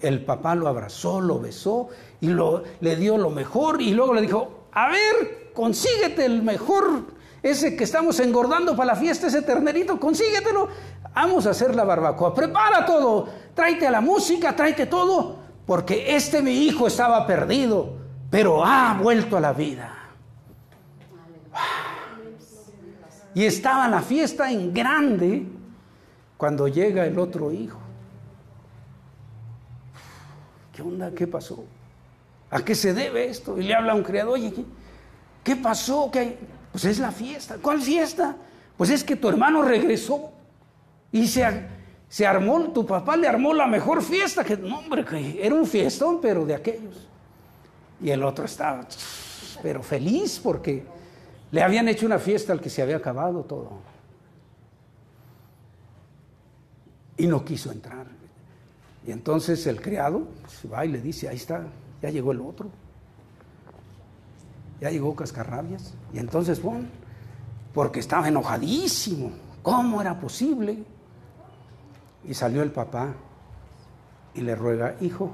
El 0.00 0.24
papá 0.24 0.56
lo 0.56 0.66
abrazó, 0.66 1.20
lo 1.20 1.38
besó 1.38 1.90
y 2.20 2.26
lo, 2.26 2.64
le 2.80 2.96
dio 2.96 3.16
lo 3.16 3.30
mejor 3.30 3.80
y 3.80 3.92
luego 3.92 4.14
le 4.14 4.22
dijo, 4.22 4.64
a 4.72 4.88
ver, 4.88 5.52
consíguete 5.54 6.24
el 6.24 6.42
mejor, 6.42 7.04
ese 7.42 7.74
que 7.76 7.84
estamos 7.84 8.20
engordando 8.20 8.76
para 8.76 8.94
la 8.94 8.96
fiesta, 8.96 9.26
ese 9.26 9.42
ternerito, 9.42 9.98
consíguetelo. 9.98 10.68
Vamos 11.14 11.46
a 11.46 11.50
hacer 11.50 11.74
la 11.74 11.84
barbacoa, 11.84 12.34
prepara 12.34 12.86
todo, 12.86 13.28
tráete 13.54 13.90
la 13.90 14.00
música, 14.00 14.54
tráete 14.54 14.86
todo, 14.86 15.38
porque 15.66 16.14
este 16.14 16.40
mi 16.40 16.52
hijo 16.64 16.86
estaba 16.86 17.26
perdido, 17.26 17.94
pero 18.30 18.64
ha 18.64 18.94
vuelto 18.94 19.36
a 19.36 19.40
la 19.40 19.52
vida. 19.52 19.98
Y 23.34 23.44
estaba 23.44 23.88
la 23.88 24.02
fiesta 24.02 24.50
en 24.50 24.72
grande 24.72 25.46
cuando 26.36 26.68
llega 26.68 27.06
el 27.06 27.18
otro 27.18 27.50
hijo. 27.50 27.78
¿Qué 30.72 30.82
onda? 30.82 31.10
¿Qué 31.10 31.26
pasó? 31.26 31.64
¿A 32.50 32.62
qué 32.62 32.74
se 32.74 32.92
debe 32.92 33.28
esto? 33.28 33.58
Y 33.58 33.64
le 33.64 33.74
habla 33.74 33.92
a 33.92 33.94
un 33.94 34.02
criado, 34.02 34.32
oye, 34.32 34.52
¿qué, 35.42 35.56
pasó? 35.56 36.10
¿Qué 36.10 36.38
Pues 36.72 36.86
es 36.86 36.98
la 36.98 37.12
fiesta. 37.12 37.58
¿Cuál 37.60 37.80
fiesta? 37.80 38.34
Pues 38.76 38.90
es 38.90 39.04
que 39.04 39.14
tu 39.14 39.28
hermano 39.28 39.62
regresó 39.62 40.32
y 41.12 41.26
se, 41.28 41.44
se 42.08 42.26
armó, 42.26 42.72
tu 42.72 42.86
papá 42.86 43.16
le 43.16 43.28
armó 43.28 43.52
la 43.52 43.66
mejor 43.66 44.02
fiesta, 44.02 44.42
que 44.42 44.56
no, 44.56 44.78
hombre, 44.78 45.04
que 45.04 45.44
era 45.44 45.54
un 45.54 45.66
fiestón, 45.66 46.20
pero 46.20 46.46
de 46.46 46.54
aquellos. 46.54 47.06
Y 48.00 48.10
el 48.10 48.24
otro 48.24 48.46
estaba, 48.46 48.86
pero 49.62 49.82
feliz 49.82 50.40
porque 50.42 50.82
le 51.50 51.62
habían 51.62 51.86
hecho 51.88 52.06
una 52.06 52.18
fiesta 52.18 52.52
al 52.52 52.60
que 52.60 52.70
se 52.70 52.80
había 52.82 52.96
acabado 52.96 53.42
todo. 53.42 53.70
Y 57.18 57.26
no 57.26 57.44
quiso 57.44 57.70
entrar. 57.70 58.06
Y 59.06 59.10
entonces 59.10 59.66
el 59.66 59.80
criado 59.80 60.26
va 60.72 60.86
y 60.86 60.88
le 60.88 61.00
dice, 61.00 61.28
ahí 61.28 61.36
está, 61.36 61.66
ya 62.00 62.08
llegó 62.08 62.32
el 62.32 62.40
otro. 62.40 62.70
Ya 64.82 64.90
llegó 64.90 65.14
Cascarrabias. 65.14 65.94
Y 66.12 66.18
entonces, 66.18 66.60
bueno, 66.60 66.86
porque 67.72 68.00
estaba 68.00 68.26
enojadísimo. 68.26 69.30
¿Cómo 69.62 70.00
era 70.00 70.18
posible? 70.18 70.82
Y 72.24 72.34
salió 72.34 72.62
el 72.62 72.72
papá 72.72 73.14
y 74.34 74.40
le 74.40 74.56
ruega, 74.56 74.96
hijo, 75.00 75.30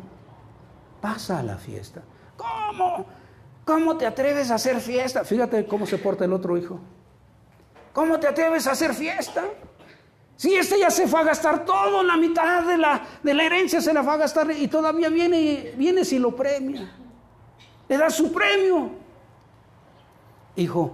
pasa 1.01 1.39
a 1.39 1.43
la 1.43 1.57
fiesta. 1.57 2.03
¿Cómo? 2.37 3.07
¿Cómo 3.65 3.97
te 3.97 4.05
atreves 4.05 4.51
a 4.51 4.57
hacer 4.57 4.81
fiesta? 4.81 5.25
Fíjate 5.25 5.67
cómo 5.67 5.87
se 5.87 5.97
porta 5.97 6.27
el 6.27 6.35
otro 6.35 6.59
hijo. 6.59 6.79
¿Cómo 7.95 8.21
te 8.21 8.27
atreves 8.27 8.67
a 8.67 8.73
hacer 8.73 8.93
fiesta? 8.93 9.45
Si 10.37 10.55
este 10.55 10.79
ya 10.79 10.91
se 10.91 11.09
fue 11.09 11.21
a 11.21 11.25
gastar 11.25 11.65
todo, 11.65 12.03
la 12.03 12.19
mitad 12.19 12.67
de 12.67 12.77
la, 12.77 13.03
de 13.23 13.33
la 13.33 13.45
herencia 13.45 13.81
se 13.81 13.95
la 13.95 14.03
va 14.03 14.13
a 14.13 14.19
gastar 14.19 14.51
y 14.51 14.69
todavía 14.69 15.09
viene, 15.09 15.73
viene 15.79 16.05
si 16.05 16.19
lo 16.19 16.37
premia. 16.37 16.93
Le 17.89 17.97
da 17.97 18.11
su 18.11 18.31
premio. 18.31 19.08
Hijo, 20.59 20.91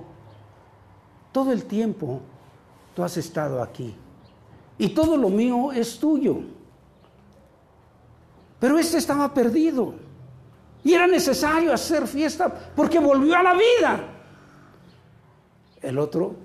todo 1.32 1.50
el 1.50 1.64
tiempo 1.64 2.20
tú 2.94 3.02
has 3.02 3.16
estado 3.16 3.62
aquí 3.62 3.96
y 4.76 4.90
todo 4.90 5.16
lo 5.16 5.30
mío 5.30 5.72
es 5.72 5.98
tuyo. 5.98 6.40
Pero 8.60 8.78
este 8.78 8.98
estaba 8.98 9.32
perdido. 9.32 9.94
Y 10.82 10.92
era 10.92 11.06
necesario 11.06 11.72
hacer 11.72 12.06
fiesta 12.06 12.72
porque 12.76 12.98
volvió 12.98 13.36
a 13.36 13.42
la 13.42 13.54
vida. 13.54 14.04
El 15.80 15.98
otro 15.98 16.36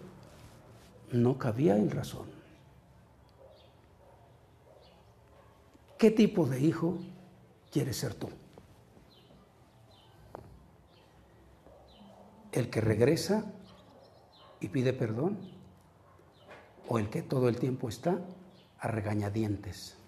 no 1.12 1.38
cabía 1.38 1.76
en 1.76 1.92
razón. 1.92 2.28
¿Qué 5.98 6.10
tipo 6.10 6.46
de 6.46 6.62
hijo 6.62 6.98
quieres 7.70 7.98
ser 7.98 8.14
tú? 8.14 8.30
¿El 12.52 12.70
que 12.70 12.82
regresa 12.82 13.46
y 14.60 14.70
pide 14.70 14.94
perdón? 14.94 15.40
¿O 16.88 16.98
el 17.00 17.10
que 17.10 17.22
todo 17.22 17.50
el 17.50 17.58
tiempo 17.58 17.90
está 17.90 18.20
a 18.80 18.88
regañadientes? 18.88 20.00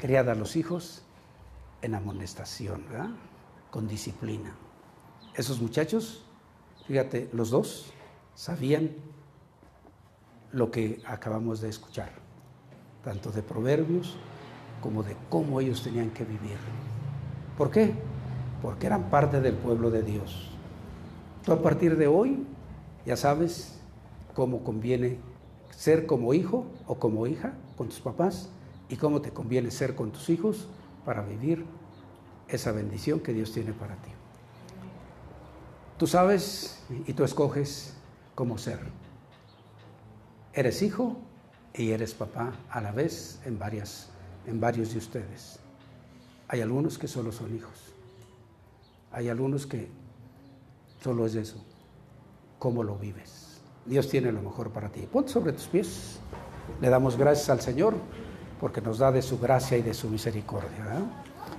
criada 0.00 0.32
a 0.32 0.34
los 0.34 0.56
hijos 0.56 1.02
en 1.82 1.94
amonestación, 1.94 2.84
¿verdad? 2.88 3.10
Con 3.70 3.86
disciplina. 3.86 4.56
Esos 5.34 5.60
muchachos, 5.60 6.24
fíjate, 6.86 7.28
los 7.32 7.50
dos 7.50 7.92
sabían 8.34 8.90
lo 10.52 10.70
que 10.70 11.02
acabamos 11.06 11.60
de 11.60 11.68
escuchar, 11.68 12.10
tanto 13.04 13.30
de 13.30 13.42
proverbios 13.42 14.16
como 14.80 15.02
de 15.02 15.16
cómo 15.28 15.60
ellos 15.60 15.82
tenían 15.82 16.10
que 16.10 16.24
vivir. 16.24 16.56
¿Por 17.56 17.70
qué? 17.70 17.92
Porque 18.62 18.86
eran 18.86 19.10
parte 19.10 19.40
del 19.40 19.54
pueblo 19.54 19.90
de 19.90 20.02
Dios. 20.02 20.50
Tú 21.44 21.52
a 21.52 21.62
partir 21.62 21.96
de 21.96 22.06
hoy 22.06 22.46
ya 23.06 23.16
sabes 23.16 23.78
cómo 24.34 24.62
conviene 24.62 25.18
ser 25.70 26.06
como 26.06 26.34
hijo 26.34 26.66
o 26.86 26.96
como 26.96 27.26
hija 27.26 27.54
con 27.76 27.88
tus 27.88 28.00
papás 28.00 28.50
y 28.88 28.96
cómo 28.96 29.20
te 29.20 29.30
conviene 29.30 29.70
ser 29.70 29.94
con 29.94 30.10
tus 30.10 30.28
hijos 30.28 30.68
para 31.04 31.22
vivir 31.22 31.64
esa 32.48 32.72
bendición 32.72 33.20
que 33.20 33.32
Dios 33.32 33.52
tiene 33.52 33.72
para 33.72 33.94
ti. 33.96 34.10
Tú 35.96 36.06
sabes 36.06 36.82
y 37.06 37.12
tú 37.12 37.24
escoges 37.24 37.94
cómo 38.34 38.58
ser. 38.58 38.80
Eres 40.52 40.82
hijo 40.82 41.16
y 41.74 41.92
eres 41.92 42.14
papá 42.14 42.52
a 42.70 42.80
la 42.80 42.92
vez 42.92 43.40
en, 43.44 43.58
varias, 43.58 44.09
en 44.46 44.60
varios 44.60 44.92
de 44.92 44.98
ustedes. 44.98 45.58
Hay 46.48 46.60
algunos 46.60 46.98
que 46.98 47.08
solo 47.08 47.32
son 47.32 47.54
hijos. 47.54 47.94
Hay 49.12 49.28
algunos 49.28 49.66
que 49.66 49.88
solo 51.02 51.26
es 51.26 51.34
eso. 51.34 51.64
¿Cómo 52.58 52.82
lo 52.82 52.96
vives? 52.96 53.60
Dios 53.86 54.08
tiene 54.08 54.32
lo 54.32 54.42
mejor 54.42 54.70
para 54.70 54.88
ti. 54.88 55.08
Ponte 55.10 55.30
sobre 55.30 55.52
tus 55.52 55.66
pies. 55.66 56.18
Le 56.80 56.88
damos 56.88 57.16
gracias 57.16 57.50
al 57.50 57.60
Señor 57.60 57.94
porque 58.60 58.80
nos 58.80 58.98
da 58.98 59.10
de 59.10 59.22
su 59.22 59.38
gracia 59.38 59.78
y 59.78 59.82
de 59.82 59.94
su 59.94 60.08
misericordia. 60.08 60.68
¿eh? 60.68 61.04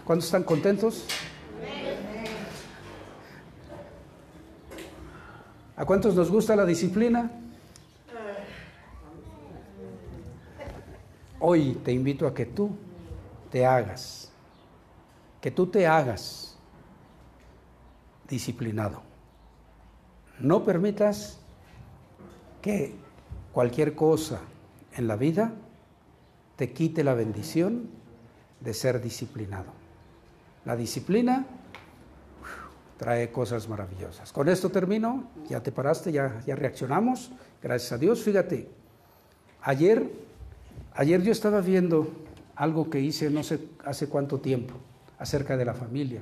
¿Cuántos 0.05 0.25
están 0.25 0.43
contentos? 0.43 1.05
¿A 5.75 5.85
cuántos 5.85 6.13
nos 6.15 6.29
gusta 6.29 6.55
la 6.55 6.65
disciplina? 6.65 7.31
Hoy 11.43 11.73
te 11.83 11.91
invito 11.91 12.27
a 12.27 12.35
que 12.35 12.45
tú 12.45 12.69
te 13.49 13.65
hagas, 13.65 14.31
que 15.41 15.49
tú 15.49 15.67
te 15.67 15.87
hagas 15.87 16.55
disciplinado. 18.29 19.01
No 20.39 20.63
permitas 20.63 21.39
que 22.61 22.93
cualquier 23.51 23.95
cosa 23.95 24.39
en 24.93 25.07
la 25.07 25.15
vida 25.15 25.51
te 26.57 26.73
quite 26.73 27.03
la 27.03 27.15
bendición 27.15 27.89
de 28.59 28.75
ser 28.75 29.01
disciplinado. 29.01 29.71
La 30.63 30.75
disciplina 30.75 31.47
trae 32.97 33.31
cosas 33.31 33.67
maravillosas. 33.67 34.31
Con 34.31 34.47
esto 34.47 34.69
termino, 34.69 35.23
ya 35.49 35.63
te 35.63 35.71
paraste, 35.71 36.11
ya, 36.11 36.39
ya 36.45 36.55
reaccionamos, 36.55 37.31
gracias 37.63 37.93
a 37.93 37.97
Dios. 37.97 38.21
Fíjate, 38.21 38.69
ayer, 39.63 40.07
ayer 40.93 41.21
yo 41.21 41.31
estaba 41.31 41.61
viendo 41.61 42.07
algo 42.55 42.89
que 42.89 42.99
hice 42.99 43.29
no 43.29 43.43
sé 43.43 43.59
hace 43.85 44.07
cuánto 44.07 44.39
tiempo 44.39 44.75
acerca 45.17 45.57
de 45.57 45.65
la 45.65 45.73
familia. 45.73 46.21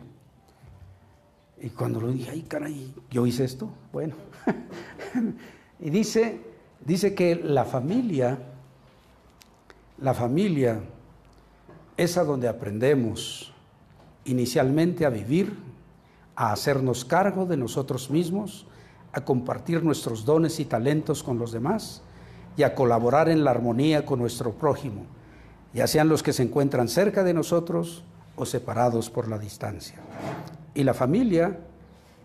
Y 1.61 1.69
cuando 1.69 1.99
lo 1.99 2.11
dije, 2.11 2.31
ay 2.31 2.43
caray, 2.43 2.93
yo 3.09 3.25
hice 3.25 3.43
esto, 3.43 3.69
bueno. 3.91 4.15
y 5.79 5.89
dice, 5.89 6.39
dice 6.85 7.13
que 7.13 7.35
la 7.35 7.65
familia, 7.65 8.37
la 9.97 10.13
familia 10.13 10.79
es 11.97 12.17
a 12.17 12.23
donde 12.23 12.47
aprendemos 12.47 13.53
inicialmente 14.23 15.05
a 15.05 15.09
vivir, 15.09 15.57
a 16.35 16.53
hacernos 16.53 17.03
cargo 17.03 17.45
de 17.45 17.57
nosotros 17.57 18.09
mismos, 18.09 18.67
a 19.11 19.25
compartir 19.25 19.83
nuestros 19.83 20.23
dones 20.23 20.59
y 20.61 20.65
talentos 20.65 21.23
con 21.23 21.39
los 21.39 21.51
demás 21.51 22.03
y 22.59 22.63
a 22.63 22.75
colaborar 22.75 23.29
en 23.29 23.45
la 23.45 23.51
armonía 23.51 24.05
con 24.05 24.19
nuestro 24.19 24.51
prójimo, 24.51 25.05
ya 25.73 25.87
sean 25.87 26.09
los 26.09 26.21
que 26.21 26.33
se 26.33 26.43
encuentran 26.43 26.89
cerca 26.89 27.23
de 27.23 27.33
nosotros 27.33 28.03
o 28.35 28.45
separados 28.45 29.09
por 29.09 29.29
la 29.29 29.39
distancia. 29.39 29.95
Y 30.73 30.83
la 30.83 30.93
familia 30.93 31.57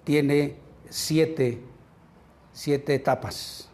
tiene 0.02 0.56
siete, 0.90 1.62
siete 2.52 2.96
etapas. 2.96 3.68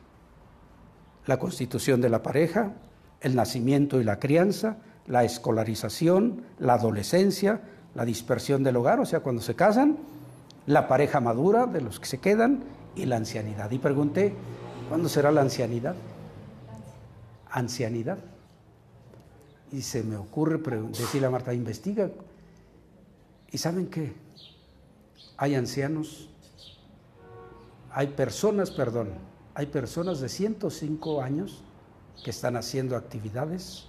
La 1.25 1.39
constitución 1.39 2.03
de 2.03 2.11
la 2.11 2.23
pareja, 2.23 2.75
el 3.23 3.37
nacimiento 3.37 3.99
y 3.99 4.05
la 4.05 4.19
crianza, 4.19 4.77
la 5.07 5.25
escolarización, 5.25 6.43
la 6.59 6.75
adolescencia, 6.75 7.63
la 7.95 8.05
dispersión 8.05 8.63
del 8.63 8.77
hogar, 8.77 9.01
o 9.01 9.07
sea, 9.07 9.21
cuando 9.21 9.41
se 9.41 9.55
casan, 9.55 9.97
la 10.67 10.89
pareja 10.89 11.21
madura 11.21 11.65
de 11.65 11.81
los 11.81 11.99
que 11.99 12.07
se 12.07 12.19
quedan 12.19 12.65
y 12.97 13.07
la 13.07 13.17
ancianidad. 13.17 13.71
Y 13.71 13.79
pregunté, 13.79 14.35
¿cuándo 14.91 15.09
será 15.09 15.33
la 15.33 15.41
ancianidad? 15.41 15.95
Ancianidad. 17.51 18.19
Y 19.73 19.83
se 19.83 20.03
me 20.03 20.17
ocurre 20.17 20.59
decirle 20.59 21.27
a 21.27 21.31
Marta, 21.31 21.55
investiga. 21.55 22.11
¿Y 23.51 23.59
saben 23.59 23.89
qué? 23.89 24.13
Hay 25.37 25.55
ancianos, 25.55 26.29
hay 27.93 28.09
personas, 28.09 28.71
perdón, 28.71 29.11
hay 29.55 29.67
personas 29.67 30.21
de 30.21 30.29
105 30.29 31.23
años 31.23 31.63
que 32.25 32.31
están 32.31 32.57
haciendo 32.57 32.97
actividades 32.97 33.87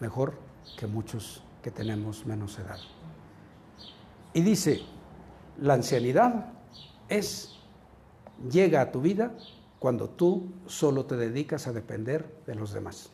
mejor 0.00 0.34
que 0.78 0.86
muchos 0.86 1.42
que 1.62 1.70
tenemos 1.70 2.26
menos 2.26 2.58
edad. 2.58 2.78
Y 4.32 4.42
dice, 4.42 4.82
la 5.60 5.74
ancianidad 5.74 6.52
es, 7.08 7.54
llega 8.50 8.82
a 8.82 8.92
tu 8.92 9.00
vida 9.00 9.32
cuando 9.78 10.08
tú 10.08 10.52
solo 10.66 11.04
te 11.04 11.16
dedicas 11.16 11.66
a 11.66 11.72
depender 11.72 12.26
de 12.46 12.54
los 12.54 12.72
demás. 12.72 13.10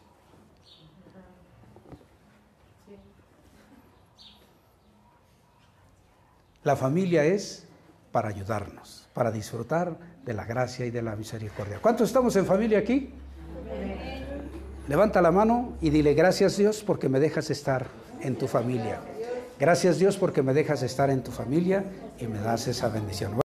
La 6.64 6.76
familia 6.76 7.24
es 7.24 7.66
para 8.12 8.28
ayudarnos, 8.28 9.08
para 9.14 9.32
disfrutar 9.32 9.96
de 10.24 10.32
la 10.32 10.44
gracia 10.44 10.86
y 10.86 10.90
de 10.90 11.02
la 11.02 11.16
misericordia. 11.16 11.80
¿Cuántos 11.80 12.08
estamos 12.08 12.36
en 12.36 12.46
familia 12.46 12.78
aquí? 12.78 13.10
Levanta 14.86 15.20
la 15.20 15.32
mano 15.32 15.74
y 15.80 15.90
dile 15.90 16.14
gracias 16.14 16.56
Dios 16.56 16.84
porque 16.84 17.08
me 17.08 17.18
dejas 17.18 17.50
estar 17.50 17.86
en 18.20 18.36
tu 18.36 18.46
familia. 18.46 19.00
Gracias 19.58 19.98
Dios 19.98 20.16
porque 20.16 20.42
me 20.42 20.54
dejas 20.54 20.82
estar 20.82 21.10
en 21.10 21.22
tu 21.22 21.32
familia 21.32 21.84
y 22.18 22.26
me 22.26 22.38
das 22.38 22.68
esa 22.68 22.88
bendición. 22.88 23.42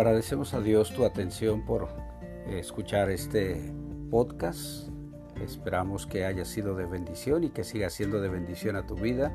Agradecemos 0.00 0.54
a 0.54 0.62
Dios 0.62 0.94
tu 0.94 1.04
atención 1.04 1.60
por 1.60 1.88
escuchar 2.46 3.10
este 3.10 3.70
podcast. 4.10 4.88
Esperamos 5.44 6.06
que 6.06 6.24
haya 6.24 6.46
sido 6.46 6.74
de 6.74 6.86
bendición 6.86 7.44
y 7.44 7.50
que 7.50 7.64
siga 7.64 7.90
siendo 7.90 8.18
de 8.22 8.30
bendición 8.30 8.76
a 8.76 8.86
tu 8.86 8.94
vida. 8.94 9.30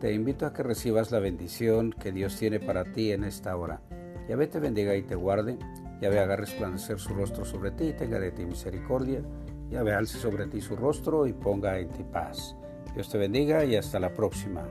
Te 0.00 0.14
invito 0.14 0.46
a 0.46 0.54
que 0.54 0.62
recibas 0.62 1.10
la 1.10 1.18
bendición 1.18 1.92
que 1.92 2.10
Dios 2.10 2.38
tiene 2.38 2.58
para 2.58 2.90
ti 2.90 3.12
en 3.12 3.22
esta 3.22 3.54
hora. 3.54 3.82
Yahvé 4.30 4.46
te 4.46 4.60
bendiga 4.60 4.96
y 4.96 5.02
te 5.02 5.14
guarde. 5.14 5.58
Yahvé 6.00 6.20
haga 6.20 6.36
resplandecer 6.36 6.98
su 6.98 7.12
rostro 7.12 7.44
sobre 7.44 7.72
ti 7.72 7.88
y 7.88 7.92
tenga 7.92 8.18
de 8.18 8.32
ti 8.32 8.46
misericordia 8.46 9.20
ya 9.70 9.80
alce 9.80 10.16
sobre 10.16 10.46
ti 10.46 10.62
su 10.62 10.74
rostro 10.74 11.26
y 11.26 11.34
ponga 11.34 11.78
en 11.78 11.90
ti 11.90 12.02
paz. 12.02 12.56
Dios 12.94 13.10
te 13.10 13.18
bendiga 13.18 13.62
y 13.66 13.76
hasta 13.76 14.00
la 14.00 14.14
próxima. 14.14 14.66